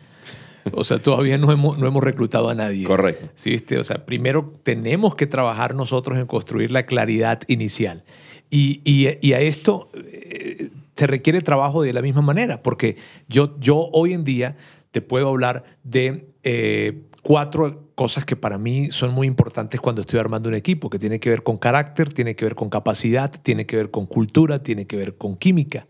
[0.74, 2.86] O sea, todavía no hemos, no hemos reclutado a nadie.
[2.86, 3.28] Correcto.
[3.36, 8.04] ¿Sí, O sea, primero tenemos que trabajar nosotros en construir la claridad inicial.
[8.50, 12.98] Y, y, a esto eh, se requiere trabajo de la misma manera, porque
[13.28, 14.58] yo, yo hoy en día
[14.92, 20.20] te puedo hablar de eh, cuatro cosas que para mí son muy importantes cuando estoy
[20.20, 23.66] armando un equipo, que tiene que ver con carácter, tiene que ver con capacidad, tiene
[23.66, 25.88] que ver con cultura, tiene que ver con química.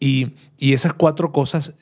[0.00, 1.76] Y, y esas cuatro cosas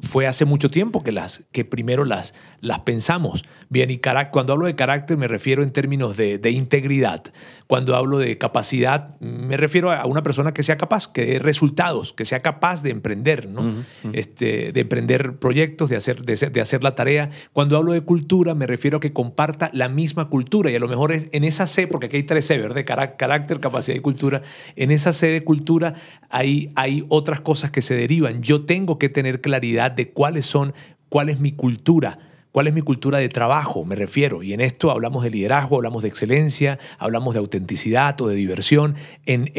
[0.00, 3.44] fue hace mucho tiempo que, las, que primero las, las pensamos.
[3.68, 7.24] Bien, y cuando hablo de carácter me refiero en términos de, integridad.
[7.66, 12.12] Cuando hablo de capacidad me refiero a una persona que sea capaz, que dé resultados,
[12.12, 13.84] que sea capaz de emprender, ¿no?
[14.12, 17.30] Este, de emprender proyectos, de hacer, de, hacer la tarea.
[17.52, 20.88] Cuando hablo de cultura me refiero a que comparta la misma cultura y a lo
[20.88, 22.84] mejor es en esa C, porque aquí hay tres C, ¿verdad?
[23.16, 24.42] Carácter, capacidad y cultura.
[24.76, 25.94] En esa C de cultura
[26.30, 28.42] hay, hay otras cosas que se derivan.
[28.42, 30.74] Yo tengo que tener claridad de cuáles son,
[31.08, 32.18] cuál es mi cultura,
[32.52, 34.42] cuál es mi cultura de trabajo, me refiero.
[34.42, 38.94] Y en esto hablamos de liderazgo, hablamos de excelencia, hablamos de autenticidad o de diversión
[39.26, 39.50] en,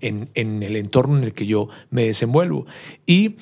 [0.00, 2.66] en el entorno en el que yo me desenvuelvo.
[3.06, 3.36] Y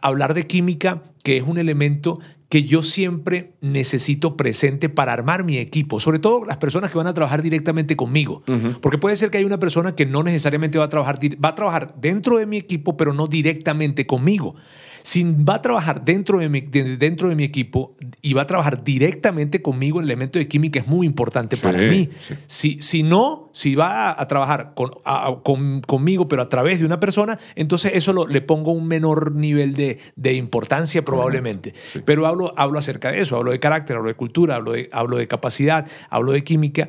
[0.00, 2.20] hablar de química, que es un elemento
[2.52, 7.06] que yo siempre necesito presente para armar mi equipo, sobre todo las personas que van
[7.06, 8.42] a trabajar directamente conmigo,
[8.82, 11.54] porque puede ser que hay una persona que no necesariamente va a trabajar, va a
[11.54, 14.54] trabajar dentro de mi equipo, pero no directamente conmigo.
[15.02, 18.84] Si va a trabajar dentro de mi, dentro de mi equipo y va a trabajar
[18.84, 22.08] directamente conmigo, el elemento de química es muy importante para mí.
[22.46, 27.38] Si, si no, si va a, trabajar con, conmigo, pero a través de una persona,
[27.54, 31.74] entonces eso lo, le pongo un menor nivel de, de importancia probablemente.
[32.04, 35.16] Pero hablo, hablo acerca de eso, hablo de carácter, hablo de cultura, hablo de, hablo
[35.16, 36.88] de capacidad, hablo de química.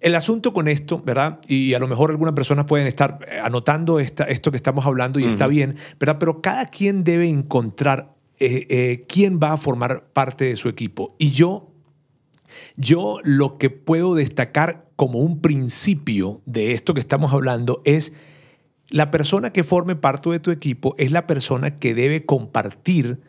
[0.00, 1.40] El asunto con esto, ¿verdad?
[1.48, 5.18] Y a lo mejor algunas personas pueden estar eh, anotando esta, esto que estamos hablando
[5.18, 6.18] y está bien, ¿verdad?
[6.20, 11.16] Pero cada quien debe encontrar eh, eh, quién va a formar parte de su equipo.
[11.18, 11.72] Y yo,
[12.76, 18.12] yo lo que puedo destacar como un principio de esto que estamos hablando es
[18.90, 23.20] la persona que forme parte de tu equipo es la persona que debe compartir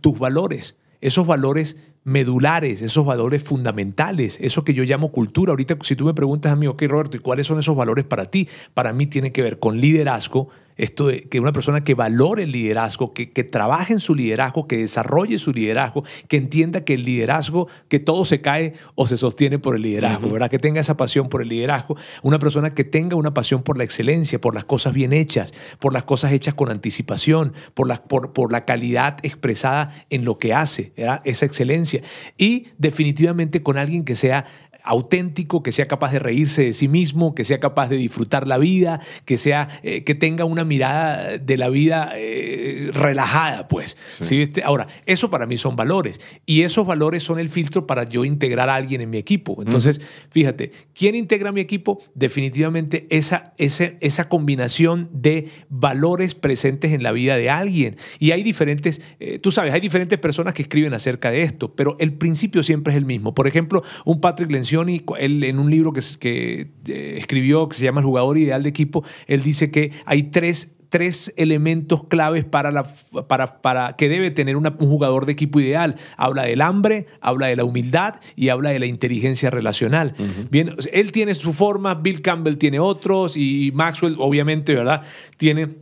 [0.00, 5.50] tus valores, esos valores medulares, esos valores fundamentales, eso que yo llamo cultura.
[5.50, 8.26] Ahorita si tú me preguntas a mí, ok Roberto, ¿y cuáles son esos valores para
[8.26, 8.48] ti?
[8.74, 12.52] Para mí tiene que ver con liderazgo, esto de que una persona que valore el
[12.52, 17.02] liderazgo, que, que, trabaje en su liderazgo, que desarrolle su liderazgo, que entienda que el
[17.02, 20.50] liderazgo, que todo se cae o se sostiene por el liderazgo, ¿verdad?
[20.50, 21.96] Que tenga esa pasión por el liderazgo.
[22.22, 25.92] Una persona que tenga una pasión por la excelencia, por las cosas bien hechas, por
[25.92, 30.54] las cosas hechas con anticipación, por la, por, por la calidad expresada en lo que
[30.54, 30.92] hace,
[31.24, 32.02] esa excelencia.
[32.36, 34.46] Y definitivamente con alguien que sea
[34.84, 38.58] auténtico, que sea capaz de reírse de sí mismo, que sea capaz de disfrutar la
[38.58, 43.96] vida, que, sea, eh, que tenga una mirada de la vida eh, relajada, pues.
[44.20, 44.42] Sí.
[44.42, 48.24] Este, ahora, eso para mí son valores y esos valores son el filtro para yo
[48.24, 49.62] integrar a alguien en mi equipo.
[49.62, 52.02] Entonces, fíjate, ¿quién integra mi equipo?
[52.14, 57.96] Definitivamente esa, esa, esa combinación de valores presentes en la vida de alguien.
[58.18, 61.96] Y hay diferentes, eh, tú sabes, hay diferentes personas que escriben acerca de esto, pero
[61.98, 63.34] el principio siempre es el mismo.
[63.34, 67.84] Por ejemplo, un Patrick Y él en un libro que, que eh, escribió que se
[67.84, 72.70] llama El jugador ideal de equipo, él dice que hay tres tres elementos claves para,
[72.70, 72.86] la,
[73.26, 75.96] para, para que debe tener un jugador de equipo ideal.
[76.16, 80.14] Habla del hambre, habla de la humildad y habla de la inteligencia relacional.
[80.50, 85.02] Bien, él tiene su forma, Bill Campbell tiene otros y Maxwell obviamente, ¿verdad?
[85.36, 85.76] Tiene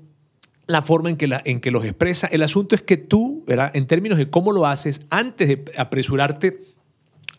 [0.66, 2.26] la forma en que, la, en que los expresa.
[2.26, 3.70] El asunto es que tú, ¿verdad?
[3.74, 6.75] En términos de cómo lo haces, antes de apresurarte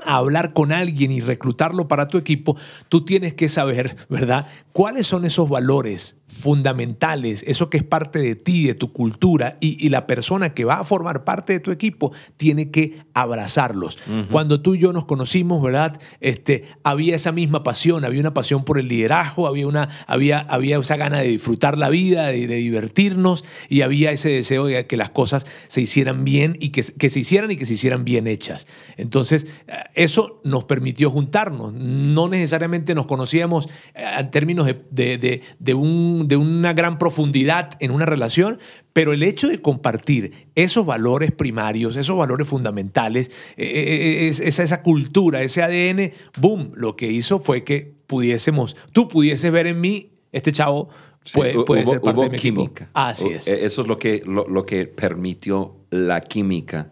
[0.06, 2.58] a hablar con alguien y reclutarlo para tu equipo,
[2.90, 4.48] tú tienes que saber, ¿verdad?
[4.74, 9.88] ¿Cuáles son esos valores fundamentales, eso que es parte de ti, de tu cultura, y,
[9.88, 13.98] la persona que va a formar parte de tu equipo tiene que abrazarlos.
[14.30, 16.00] Cuando tú y yo nos conocimos, ¿verdad?
[16.20, 20.78] Este, había esa misma pasión, había una pasión por el liderazgo, había, una, había, había
[20.78, 25.12] esa gana de disfrutar la vida, de, divertirnos, y había ese deseo de que las
[25.12, 28.68] cosas se hicieran bien y que, que se hicieran y que se hicieran bien hechas.
[28.98, 29.48] Entonces,
[29.94, 31.74] eso nos permitió juntarnos.
[31.74, 38.06] No necesariamente nos conocíamos eh, en términos de un de una gran profundidad en una
[38.06, 38.60] relación,
[38.94, 44.82] pero el hecho de compartir esos valores primarios, esos valores fundamentales, eh, eh, esa, esa
[44.82, 50.14] cultura, ese ADN, boom, lo que hizo fue que pudiésemos, tú pudieses ver en mí,
[50.32, 50.90] este chavo
[51.34, 52.90] puede, puede ser parte de mi química.
[52.94, 53.48] Así es.
[53.48, 56.92] Eso es lo que, lo, que permitió la química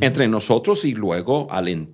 [0.00, 1.88] entre nosotros y luego al,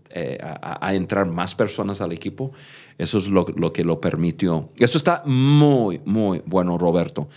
[0.63, 2.53] a, entrar más personas al equipo,
[2.99, 4.71] eso es lo, que lo permitió.
[4.79, 7.29] Eso está muy, muy bueno, Roberto.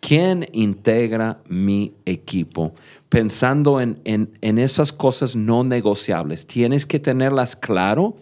[0.00, 2.74] ¿Quién integra mi equipo?
[3.08, 8.16] Pensando en, en, esas cosas no negociables, tienes que tenerlas claro.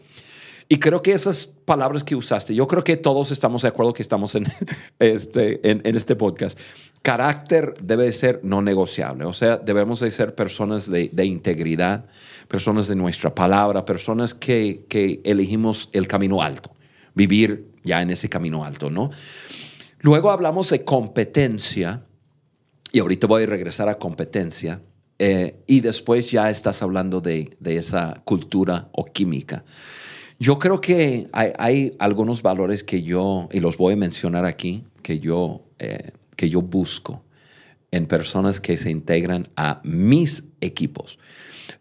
[0.68, 4.02] Y creo que esas palabras que usaste, yo creo que todos estamos de acuerdo que
[4.02, 4.46] estamos en
[4.98, 6.58] este, en, en este podcast.
[7.02, 12.06] Carácter debe ser no negociable, o sea, debemos de ser personas de, de integridad,
[12.48, 16.76] personas de nuestra palabra, personas que, que elegimos el camino alto
[17.16, 19.10] vivir ya en ese camino alto, ¿no?
[20.00, 22.04] Luego hablamos de competencia,
[22.92, 24.82] y ahorita voy a regresar a competencia,
[25.18, 29.64] eh, y después ya estás hablando de, esa cultura o química.
[30.38, 35.18] Yo creo que hay, algunos valores que yo, y los voy a mencionar aquí, que
[35.18, 37.24] yo, eh, que yo busco
[37.90, 41.18] en personas que se integran a mis equipos.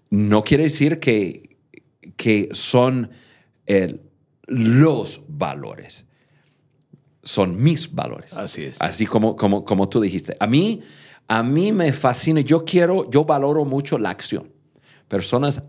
[0.10, 1.58] No quiere decir que,
[2.16, 3.10] que son
[3.66, 4.02] el,
[4.48, 6.06] los valores.
[7.24, 8.32] Son mis valores.
[8.34, 8.82] Así es.
[8.82, 10.38] Así como, como, como tú dijiste.
[10.40, 10.82] A mí,
[11.28, 14.52] a mí me fascina, yo quiero, yo valoro mucho la acción.
[15.08, 15.64] Personas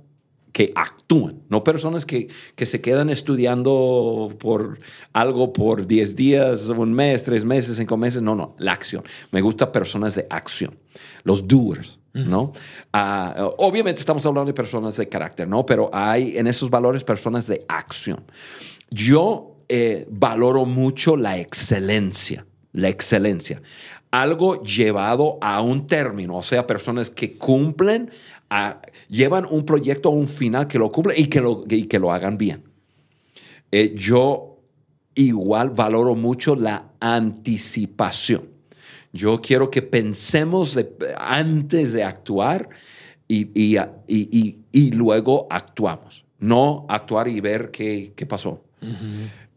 [0.56, 4.80] que actúan, no personas que, que, se quedan estudiando por
[5.12, 8.22] algo por 10 días, un mes, tres meses, cinco meses.
[8.22, 9.04] No, no, la acción.
[9.32, 10.74] Me gusta personas de acción,
[11.24, 11.98] los doers.
[12.14, 12.54] ¿no?
[12.90, 15.66] Ah, obviamente estamos hablando de personas de carácter, ¿no?
[15.66, 18.24] Pero hay en esos valores personas de acción.
[18.88, 23.60] Yo eh, valoro mucho la excelencia, la excelencia.
[24.10, 28.10] Algo llevado a un término, o sea, personas que cumplen,
[29.08, 32.38] llevan un proyecto a un final que lo cumplen y que lo, que lo hagan
[32.38, 32.62] bien.
[33.70, 34.60] Eh, yo
[35.14, 38.48] igual valoro mucho la anticipación.
[39.12, 40.78] Yo quiero que pensemos
[41.18, 42.68] antes de actuar
[43.26, 48.62] y, y, luego actuamos, no actuar y ver qué, pasó.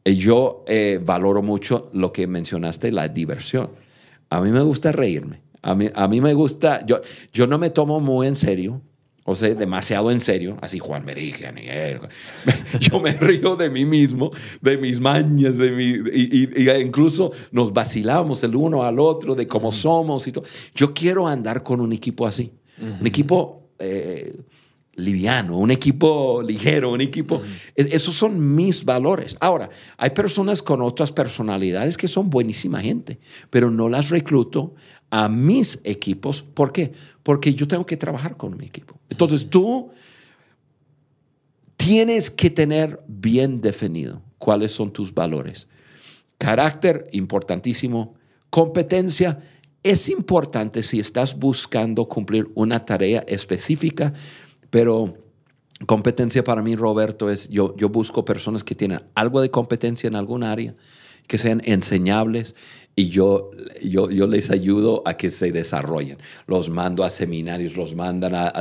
[0.06, 3.70] Eh, yo eh, valoro mucho lo que mencionaste, la diversión.
[4.30, 5.42] A mí me gusta reírme.
[5.62, 7.02] A mí, a mí me gusta, yo,
[7.34, 8.82] yo no me tomo muy en serio,
[9.26, 14.32] o sea, demasiado en serio, así Juan Merigen y Yo me río de mí mismo,
[14.60, 19.72] de mis mañas, de mi, y, incluso nos vacilamos el uno al otro de cómo
[19.72, 20.46] somos y todo.
[20.74, 22.54] Yo quiero andar con un equipo así,
[23.00, 24.42] un equipo eh,
[24.96, 27.42] liviano, un equipo ligero, un equipo...
[27.76, 29.38] E, esos son mis valores.
[29.40, 33.20] Ahora, hay personas con otras personalidades que son buenísima gente,
[33.50, 34.76] pero no las recluto
[35.10, 36.42] a mis equipos.
[36.42, 36.92] ¿Por qué?
[37.24, 39.00] Porque yo tengo que trabajar con mi equipo.
[39.10, 39.92] Entonces tú
[41.76, 45.68] tienes que tener bien definido cuáles son tus valores.
[46.38, 48.16] Carácter, importantísimo.
[48.50, 49.40] Competencia,
[49.84, 54.14] es importante si estás buscando cumplir una tarea específica,
[54.70, 55.18] pero
[55.86, 60.16] competencia para mí, Roberto, es yo, yo busco personas que tienen algo de competencia en
[60.16, 60.76] algún área,
[61.28, 62.56] que sean enseñables
[63.00, 66.18] y yo, yo, yo, les ayudo a que se desarrollen.
[66.48, 68.52] Los mando a seminarios, los mandan a,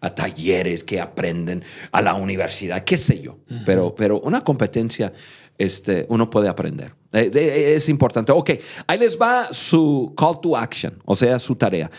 [0.00, 3.38] a, talleres que aprenden, a la universidad, qué sé yo.
[3.64, 5.10] pero, pero una competencia
[5.56, 6.92] este, uno puede aprender.
[7.14, 8.30] Eh, eh, es importante.
[8.30, 8.50] Ok,
[8.86, 11.90] ahí les va su call to action, o sea, su tarea.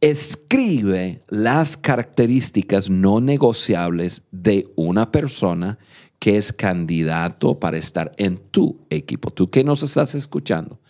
[0.00, 5.78] Escribe las características no negociables de una persona
[6.18, 9.30] que es candidato para estar en tu equipo.
[9.30, 10.80] Tú que nos estás escuchando,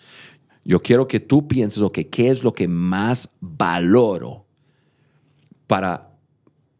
[0.68, 4.44] yo quiero que tú pienses, ok, ¿qué es lo que más valoro
[5.66, 6.10] para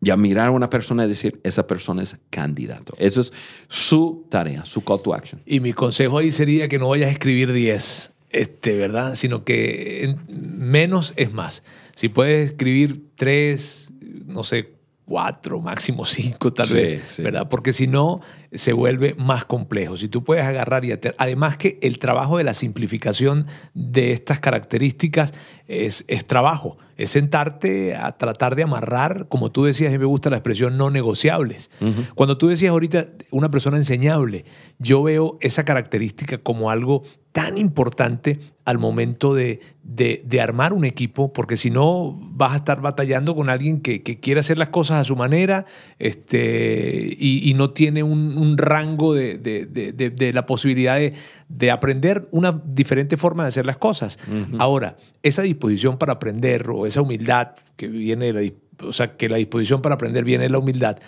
[0.00, 2.94] ya mirar a una persona y decir, esa persona es candidato?
[2.98, 3.32] Eso es
[3.66, 5.40] su tarea, su call to action.
[5.46, 9.14] Y mi consejo ahí sería que no vayas a escribir 10, este, ¿verdad?
[9.14, 11.64] Sino que menos es más.
[11.94, 13.90] Si puedes escribir 3,
[14.26, 14.74] no sé,
[15.08, 17.22] cuatro, máximo cinco tal Sí, vez, sí.
[17.22, 17.48] ¿verdad?
[17.48, 18.20] Porque si no,
[18.52, 19.96] se vuelve más complejo.
[19.96, 20.92] Si tú puedes agarrar y...
[20.92, 25.32] ate- Además que el trabajo de la simplificación de estas características
[25.66, 30.30] es, es trabajo, es sentarte a tratar de amarrar, como tú decías, y me gusta
[30.30, 31.70] la expresión, no negociables.
[32.14, 34.44] Cuando tú decías ahorita una persona enseñable,
[34.78, 40.84] yo veo esa característica como algo tan importante al momento de, de- de armar un
[40.84, 44.68] equipo, porque si no vas a estar batallando con alguien que, que quiere hacer las
[44.70, 45.64] cosas a su manera
[45.98, 51.14] este, y, y no tiene un, un rango de, de- la posibilidad de,
[51.48, 54.18] de aprender una diferente forma de hacer las cosas.
[54.58, 58.32] Ahora, esa disposición para aprender o esa humildad que viene de
[58.80, 60.98] la, o sea, que la disposición para aprender viene de la humildad,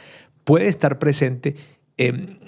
[0.45, 1.57] puede estar presente
[1.99, 2.39] eh,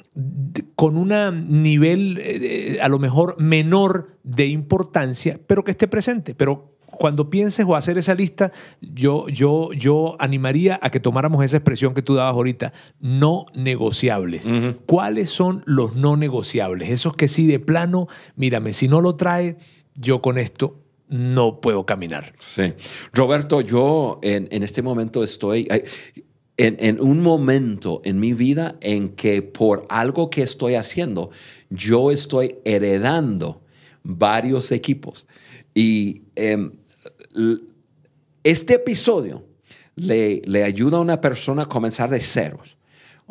[0.76, 6.34] con un nivel eh, a lo mejor menor de importancia, pero que esté presente.
[6.34, 11.56] Pero cuando pienses o hacer esa lista, yo, yo, yo animaría a que tomáramos esa
[11.56, 14.46] expresión que tú dabas ahorita, no negociables.
[14.86, 16.90] ¿Cuáles son los no negociables?
[16.90, 19.56] Esos que sí de plano, mírame, si no lo trae,
[19.94, 22.34] yo con esto no puedo caminar.
[22.38, 22.74] Sí.
[23.12, 25.68] Roberto, yo en, en este momento estoy
[26.62, 31.30] en, un momento en mi vida en que por algo que estoy haciendo,
[31.70, 33.62] yo estoy heredando
[34.02, 35.26] varios equipos.
[35.74, 36.72] Y em,
[38.44, 39.44] este episodio
[39.96, 42.76] le, le ayuda a una persona a comenzar de ceros.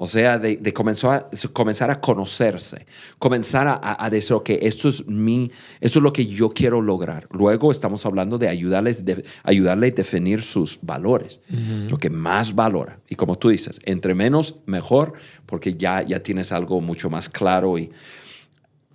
[0.04, 2.88] O sea, de, de comenzar, a, comenzar a conocerse,
[3.20, 7.28] comenzar a, decir, ok, esto es, mi, esto es lo que yo quiero lograr.
[7.30, 11.40] Luego estamos hablando de ayudarles, de, ayudarle a definir sus valores,
[11.88, 13.00] lo que más valora.
[13.10, 15.14] Y como tú dices, entre menos, mejor,
[15.46, 17.92] porque ya, ya tienes algo mucho más claro y,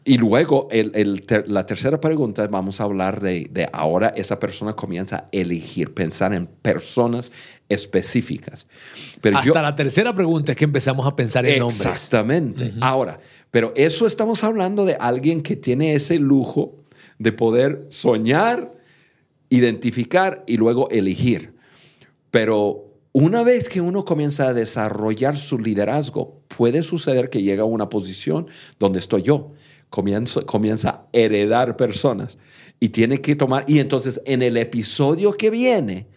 [0.07, 4.39] y luego, el- el ter- la tercera pregunta, vamos a hablar de, de ahora esa
[4.39, 7.33] persona comienza a elegir, pensar en personas
[7.69, 8.67] específicas.
[9.21, 11.81] Pero Hasta yo, la tercera pregunta es que empezamos a pensar en nombres.
[11.85, 12.73] Exactamente.
[12.81, 13.19] Ahora,
[13.51, 16.77] pero eso estamos hablando de alguien que tiene ese lujo
[17.19, 18.73] de poder soñar,
[19.51, 21.55] identificar y luego elegir.
[22.31, 27.67] Pero una vez que uno comienza a desarrollar su liderazgo, puede suceder que llega a
[27.67, 28.47] una posición
[28.79, 29.53] donde estoy yo.
[29.91, 32.39] Comienzo, comienza a heredar personas
[32.81, 33.65] y tiene que tomar.
[33.67, 36.09] Y entonces en el episodio que viene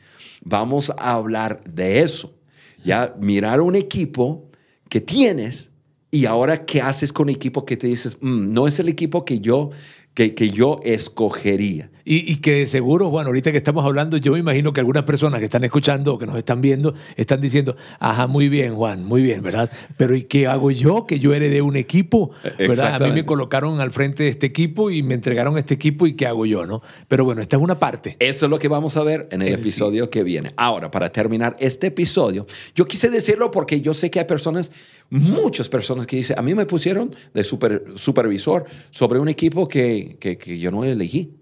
[0.41, 2.35] vamos a hablar de eso.
[2.83, 4.49] Ya mirar un equipo
[4.89, 5.71] que tienes
[6.11, 9.25] y ahora qué haces con un equipo que te dices, "Mm, no es el equipo
[9.25, 9.69] que yo,
[10.13, 11.91] que, que yo escogería.
[12.11, 15.37] Y, y que seguro, Juan, ahorita que estamos hablando, yo me imagino que algunas personas
[15.39, 19.21] que están escuchando o que nos están viendo están diciendo, ajá, muy bien, Juan, muy
[19.21, 19.69] bien, ¿verdad?
[19.95, 21.05] Pero ¿y qué hago yo?
[21.05, 22.95] Que yo heredé un equipo, ¿verdad?
[22.95, 26.13] A mí me colocaron al frente de este equipo y me entregaron este equipo y
[26.13, 26.81] ¿qué hago yo, no?
[27.07, 28.15] Pero bueno, esta es una parte.
[28.17, 30.51] Eso es lo que vamos a ver en el Eh, episodio que viene.
[30.57, 34.71] Ahora, para terminar este episodio, yo quise decirlo porque yo sé que hay personas,
[35.11, 40.17] muchas personas que dicen, a mí me pusieron de super- supervisor sobre un equipo que,
[40.19, 41.35] que- que yo no elegí.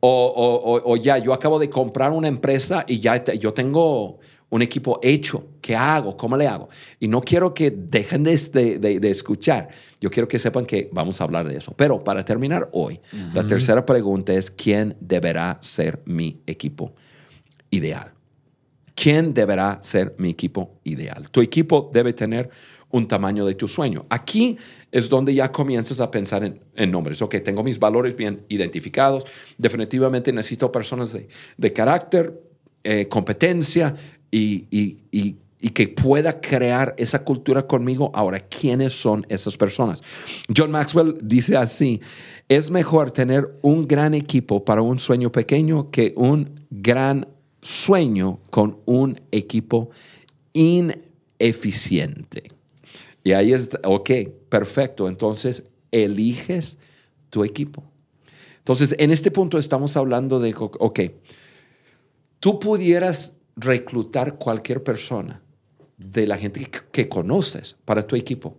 [0.00, 3.52] O, o- o- o ya, yo acabo de comprar una empresa y ya te- yo
[3.54, 4.18] tengo
[4.50, 5.44] un equipo hecho.
[5.60, 6.16] ¿Qué hago?
[6.16, 6.68] ¿Cómo le hago?
[7.00, 9.68] Y no quiero que dejen de, de- de- de escuchar.
[10.00, 11.72] Yo quiero que sepan que vamos a hablar de eso.
[11.76, 13.00] Pero para terminar hoy,
[13.34, 16.92] la tercera pregunta es, ¿quién deberá ser mi equipo
[17.70, 18.12] ideal?
[18.94, 21.28] ¿Quién deberá ser mi equipo ideal?
[21.30, 22.48] Tu equipo debe tener
[22.90, 24.06] un tamaño de tu sueño.
[24.08, 24.56] Aquí
[24.92, 27.20] es donde ya comienzas a pensar en, nombres.
[27.22, 29.24] Ok, tengo mis valores bien identificados.
[29.58, 32.40] Definitivamente necesito personas de, de carácter,
[32.84, 33.94] eh, competencia
[34.30, 38.10] y- y- y que pueda crear esa cultura conmigo.
[38.14, 40.02] Ahora, ¿quiénes son esas personas?
[40.54, 42.00] John Maxwell dice así,
[42.48, 47.26] es mejor tener un gran equipo para un sueño pequeño que un gran
[47.62, 49.90] sueño con un equipo
[50.52, 52.44] ineficiente.
[53.26, 54.10] Y ahí es, ok,
[54.48, 55.08] perfecto.
[55.08, 56.78] Entonces, eliges
[57.28, 57.82] tu equipo.
[58.58, 61.00] Entonces, en este punto estamos hablando de, ok,
[62.38, 65.42] tú pudieras reclutar cualquier persona
[65.98, 68.56] de la gente que, que conoces para tu equipo.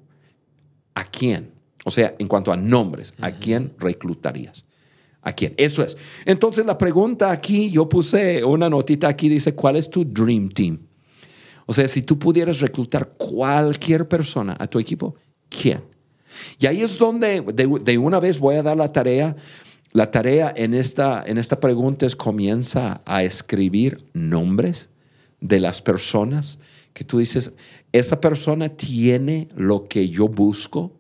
[0.96, 1.54] ¿A quién?
[1.86, 4.66] O sea, en cuanto a nombres, ¿a quién reclutarías?
[5.22, 5.54] ¿A quién?
[5.56, 5.96] Eso es.
[6.26, 10.87] Entonces, la pregunta aquí, yo puse una notita aquí, dice, ¿cuál es tu Dream Team?
[11.68, 15.16] O sea, si tú pudieras reclutar cualquier persona a tu equipo,
[15.50, 15.84] ¿quién?
[16.58, 19.36] Y ahí es donde de, una vez voy a dar la tarea.
[19.92, 24.90] La tarea en esta, en esta pregunta es comienza a escribir nombres
[25.42, 26.58] de las personas
[26.94, 27.54] que tú dices,
[27.92, 30.94] esa persona tiene lo que yo busco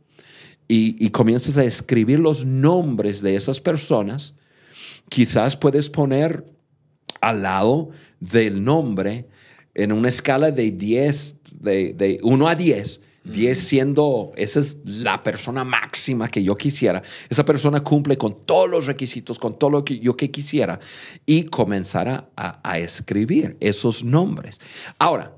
[0.67, 4.35] y comienzas a escribir los nombres de esas personas.
[5.09, 6.45] Quizás puedes poner
[7.21, 7.89] al lado
[8.19, 9.27] del nombre
[9.77, 15.21] en una escala de 10, de, de 1 a 10, 10 siendo, esa es la
[15.21, 17.03] persona máxima que yo quisiera.
[17.29, 20.79] Esa persona cumple con todos los requisitos, con todo lo que yo que quisiera
[21.25, 24.59] y comenzar a, escribir esos nombres.
[24.97, 25.33] Ahora,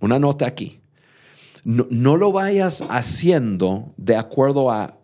[0.00, 0.80] una nota aquí.
[1.64, 4.98] No, lo vayas haciendo de acuerdo a,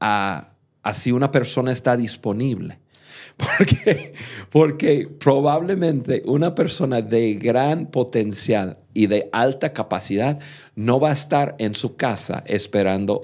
[0.00, 2.81] a, a si una persona está disponible.
[3.58, 4.14] Porque,
[4.50, 10.38] porque probablemente una persona de gran potencial y de alta capacidad
[10.76, 13.22] no va a estar en su casa esperando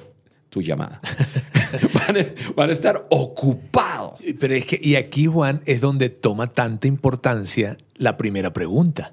[0.51, 1.01] tu llamada.
[2.57, 4.15] van, a, estar ocupados.
[4.41, 9.13] Pero es que, y aquí, Juan, es donde toma tanta importancia la primera pregunta.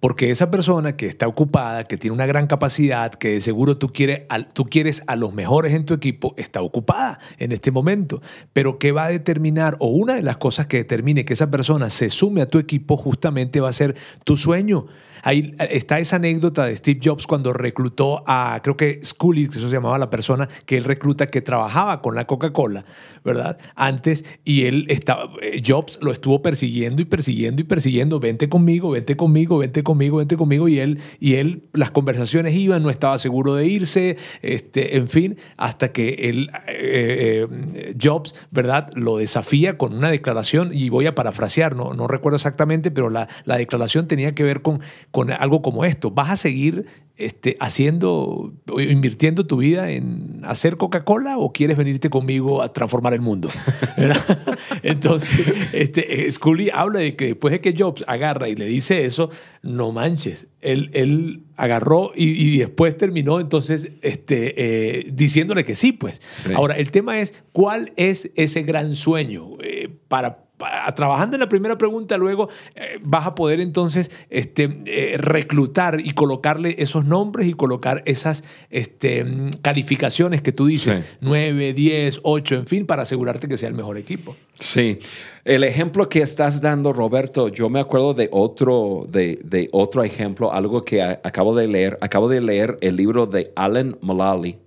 [0.00, 3.92] Porque esa persona que está ocupada, que tiene una gran capacidad, que de seguro tú
[3.92, 4.22] quieres,
[4.52, 8.22] tú quieres a los mejores en tu equipo, está ocupada en este momento.
[8.52, 9.76] Pero ¿qué va a determinar?
[9.80, 12.96] O una de las cosas que determine que esa persona se sume a tu equipo
[12.96, 14.86] justamente va a ser tu sueño.
[15.26, 19.68] Ahí está esa anécdota de Steve Jobs cuando reclutó a, creo que Scully, que eso
[19.68, 22.84] se llamaba la persona que él recluta, que trabajaba con la Coca-Cola,
[23.24, 23.58] ¿verdad?
[23.74, 28.90] Antes, y él estaba, eh, Jobs lo estuvo persiguiendo y persiguiendo y persiguiendo, vente conmigo,
[28.90, 33.18] vente conmigo, vente conmigo, vente conmigo, y él, y él, las conversaciones iban, no estaba
[33.18, 38.90] seguro de irse, este, en fin, hasta que él, eh, eh, Jobs, ¿verdad?
[38.94, 43.26] Lo desafía con una declaración, y voy a parafrasear, no, no recuerdo exactamente, pero la,
[43.44, 44.78] la declaración tenía que ver con
[45.16, 46.10] con algo como esto.
[46.10, 46.84] ¿Vas a seguir
[47.16, 53.22] este, haciendo, invirtiendo tu vida en hacer Coca-Cola o quieres venirte conmigo a transformar el
[53.22, 53.48] mundo?
[54.82, 59.30] Entonces, este, Scully habla de que después de que Jobs agarra y le dice eso,
[59.62, 64.52] no manches, él, él agarró y, después terminó entonces este,
[64.98, 66.20] eh, diciéndole que sí, pues.
[66.54, 70.45] Ahora, el tema es, ¿cuál es ese gran sueño eh, para
[70.94, 76.12] trabajando en la primera pregunta, luego eh, vas a poder entonces este, eh, reclutar y
[76.12, 82.54] colocarle esos nombres y colocar esas este, mm, calificaciones que tú dices, 9, 10, 8,
[82.54, 84.36] en fin, para asegurarte que sea el mejor equipo.
[84.58, 84.98] Sí,
[85.44, 90.82] el ejemplo que estás dando, Roberto, yo me acuerdo de otro, de, otro ejemplo, algo
[90.82, 91.98] que acabo de leer.
[92.00, 94.58] Acabo de leer el libro de Alan Mulally,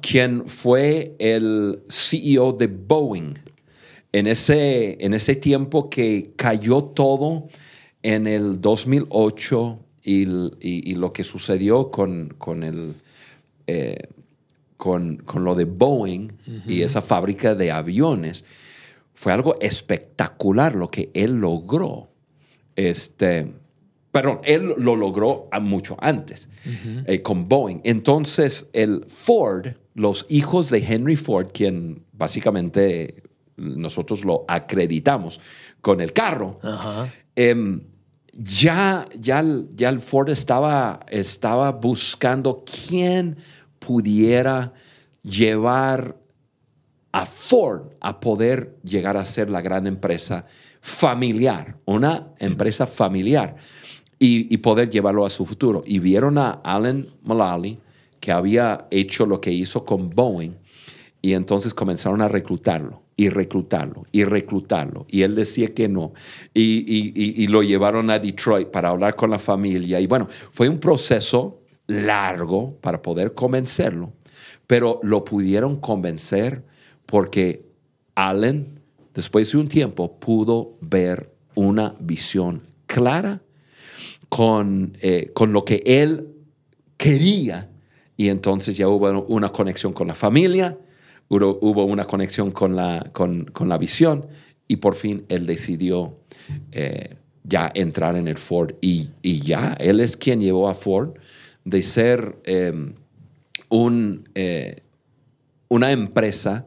[0.00, 3.34] quien fue el CEO de Boeing
[4.12, 7.48] en ese, en ese tiempo que cayó todo
[8.02, 12.94] en el 2008 y, lo que sucedió con, con, el,
[13.66, 14.08] eh,
[14.76, 16.28] con, lo de Boeing
[16.66, 18.44] y esa fábrica de aviones,
[19.14, 22.08] fue algo espectacular lo que él logró.
[22.74, 23.52] Este,
[24.10, 26.48] perdón, él lo logró mucho antes
[27.06, 27.80] eh, con Boeing.
[27.84, 33.21] Entonces, el Ford, los hijos de Henry Ford, quien básicamente
[33.56, 35.40] nosotros lo acreditamos
[35.80, 36.58] con el carro.
[37.34, 37.82] Em,
[38.32, 39.44] ya, ya,
[39.74, 43.36] ya el Ford estaba, estaba buscando quién
[43.78, 44.72] pudiera
[45.22, 46.16] llevar
[47.12, 50.46] a Ford a poder llegar a ser la gran empresa
[50.80, 53.56] familiar, una empresa familiar,
[54.18, 55.82] y, y poder llevarlo a su futuro.
[55.84, 57.80] Y vieron a Alan Mulally,
[58.18, 60.56] que había hecho lo que hizo con Boeing,
[61.20, 65.06] y entonces comenzaron a reclutarlo y reclutarlo y reclutarlo.
[65.08, 66.12] Y él decía que no.
[66.52, 70.00] Y, lo llevaron a Detroit para hablar con la familia.
[70.00, 74.12] Y bueno, fue un proceso largo para poder convencerlo,
[74.66, 76.64] pero lo pudieron convencer
[77.06, 77.64] porque
[78.16, 78.80] Allen,
[79.14, 83.40] después de un tiempo, pudo ver una visión clara
[84.28, 86.26] con, eh, con lo que él
[86.96, 87.70] quería.
[88.16, 90.76] Y entonces ya hubo una conexión con la familia
[91.28, 94.26] hubo, una conexión con la, con, la visión
[94.68, 96.18] y por fin él decidió
[96.70, 98.74] eh, ya entrar en el Ford.
[98.80, 101.14] Y, ya, él es quien llevó a Ford
[101.64, 102.94] de ser em,
[103.68, 104.82] un, eh,
[105.68, 106.66] una empresa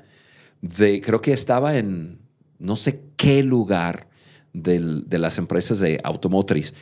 [0.62, 2.20] de, creo que estaba en
[2.58, 4.08] no sé qué lugar
[4.54, 6.74] de las empresas de automotriz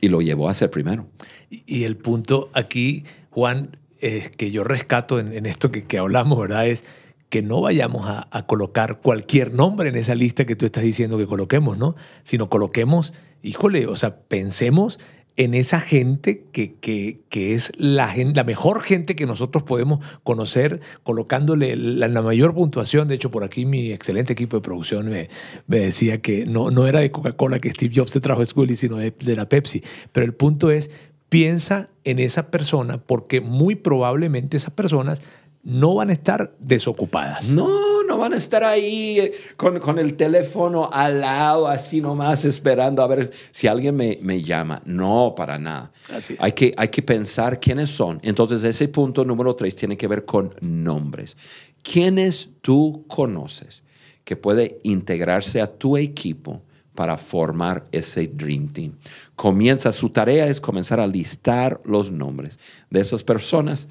[0.00, 1.08] y lo llevó a ser primero.
[1.50, 6.66] Y, el punto aquí, Juan, es que yo rescato en, esto que, que hablamos, ¿verdad?
[6.66, 6.84] Es
[7.28, 11.26] que no vayamos a, colocar cualquier nombre en esa lista que tú estás diciendo que
[11.26, 11.96] coloquemos, ¿no?
[12.22, 13.12] Sino coloquemos,
[13.42, 15.00] híjole, o sea, pensemos
[15.36, 18.14] en esa gente que, que, que es la,
[18.46, 23.06] mejor gente que nosotros podemos conocer, colocándole la, mayor puntuación.
[23.08, 25.28] De hecho, por aquí mi excelente equipo de producción me,
[25.66, 28.76] me decía que no, no era de Coca-Cola que Steve Jobs se trajo a Scully,
[28.76, 29.82] sino de, de la Pepsi.
[30.12, 30.90] Pero el punto es,
[31.28, 35.20] piensa en esa persona porque muy probablemente esas personas
[35.66, 37.50] no van a estar desocupadas.
[37.50, 42.44] No, no van a estar ahí eh, con, con, el teléfono al lado, así nomás
[42.44, 44.80] esperando a ver si alguien me, me llama.
[44.84, 45.90] No, para nada.
[46.14, 48.20] Así Hay, que, hay que pensar quiénes son.
[48.22, 51.36] Entonces, ese punto número tres tiene que ver con nombres.
[51.82, 53.82] ¿Quiénes tú conoces
[54.22, 56.62] que puede integrarse a tu equipo?
[56.96, 58.94] Para formar ese Dream Team.
[59.36, 62.58] Comienza, su tarea es comenzar a listar los nombres
[62.90, 63.88] de esas personas,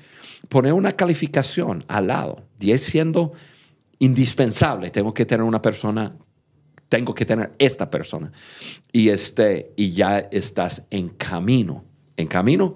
[0.49, 3.31] poner una calificación al lado, 10 siendo
[3.99, 6.13] indispensable, tengo que tener una persona,
[6.89, 8.31] tengo que tener esta persona.
[8.91, 11.85] Y, este, y ya estás en camino,
[12.17, 12.75] en camino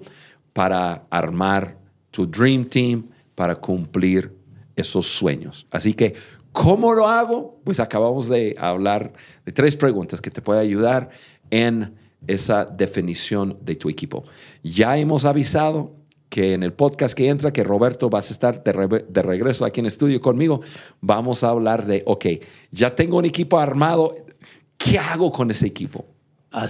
[0.54, 1.76] para armar
[2.10, 4.32] tu Dream Team, para cumplir
[4.76, 5.66] esos sueños.
[5.70, 6.14] Así que
[6.52, 7.60] ¿Cómo lo hago?
[7.64, 9.12] Pues acabamos de hablar
[9.44, 11.10] de tres preguntas que te pueden ayudar
[11.50, 11.94] en
[12.26, 14.24] esa definición de tu equipo.
[14.62, 15.96] Ya hemos avisado
[16.28, 19.86] que en el podcast que entra, que Roberto vas a estar de, regreso aquí en
[19.86, 20.60] estudio conmigo,
[21.00, 22.26] vamos a hablar de, ok,
[22.70, 24.14] ya tengo un equipo armado,
[24.78, 26.06] ¿qué hago con ese equipo?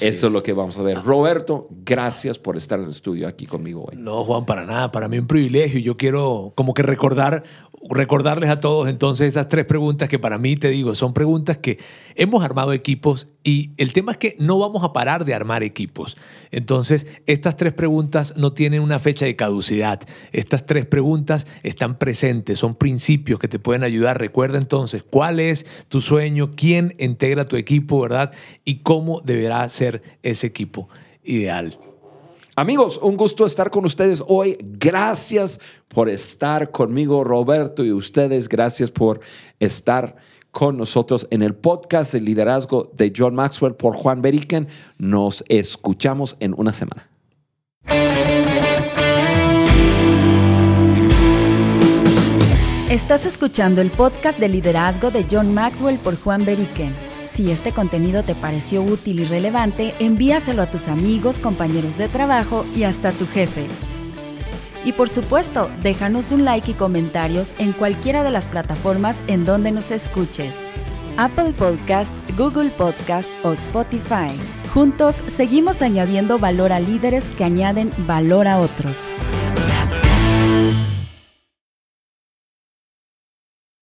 [0.00, 0.32] Eso es.
[0.32, 1.02] lo que vamos a ver.
[1.02, 3.96] Roberto, gracias por estar en el estudio aquí conmigo hoy.
[3.96, 4.90] No, Juan, para nada.
[4.90, 5.80] Para mí un privilegio.
[5.80, 7.44] Yo quiero como que recordar
[7.88, 11.78] recordarles a todos entonces esas tres preguntas que para mí, te digo, son preguntas que
[12.14, 16.16] hemos armado equipos y el tema es que no vamos a parar de armar equipos.
[16.50, 20.00] Entonces, estas tres preguntas no tienen una fecha de caducidad.
[20.32, 24.18] Estas tres preguntas están presentes, son principios que te pueden ayudar.
[24.18, 28.32] Recuerda entonces cuál es tu sueño, quién integra tu equipo, ¿verdad?
[28.64, 30.88] Y cómo deberá ser ese equipo
[31.24, 31.78] ideal.
[32.56, 34.58] Amigos, un gusto estar con ustedes hoy.
[34.60, 38.50] Gracias por estar conmigo, Roberto, y ustedes.
[38.50, 39.20] Gracias por
[39.58, 40.16] estar
[40.50, 44.68] con nosotros en el podcast de liderazgo de John Maxwell por Juan Beriken.
[44.98, 47.08] Nos escuchamos en una semana.
[52.90, 56.92] Estás escuchando el podcast de liderazgo de John Maxwell por Juan Beriken.
[57.32, 62.66] Si este contenido te pareció útil y relevante, envíaselo a tus amigos, compañeros de trabajo
[62.74, 63.68] y hasta tu jefe.
[64.84, 69.72] Y por supuesto, déjanos un like y comentarios en cualquiera de las plataformas en donde
[69.72, 70.54] nos escuches.
[71.16, 74.30] Apple Podcast, Google Podcast o Spotify.
[74.72, 78.96] Juntos seguimos añadiendo valor a líderes que añaden valor a otros.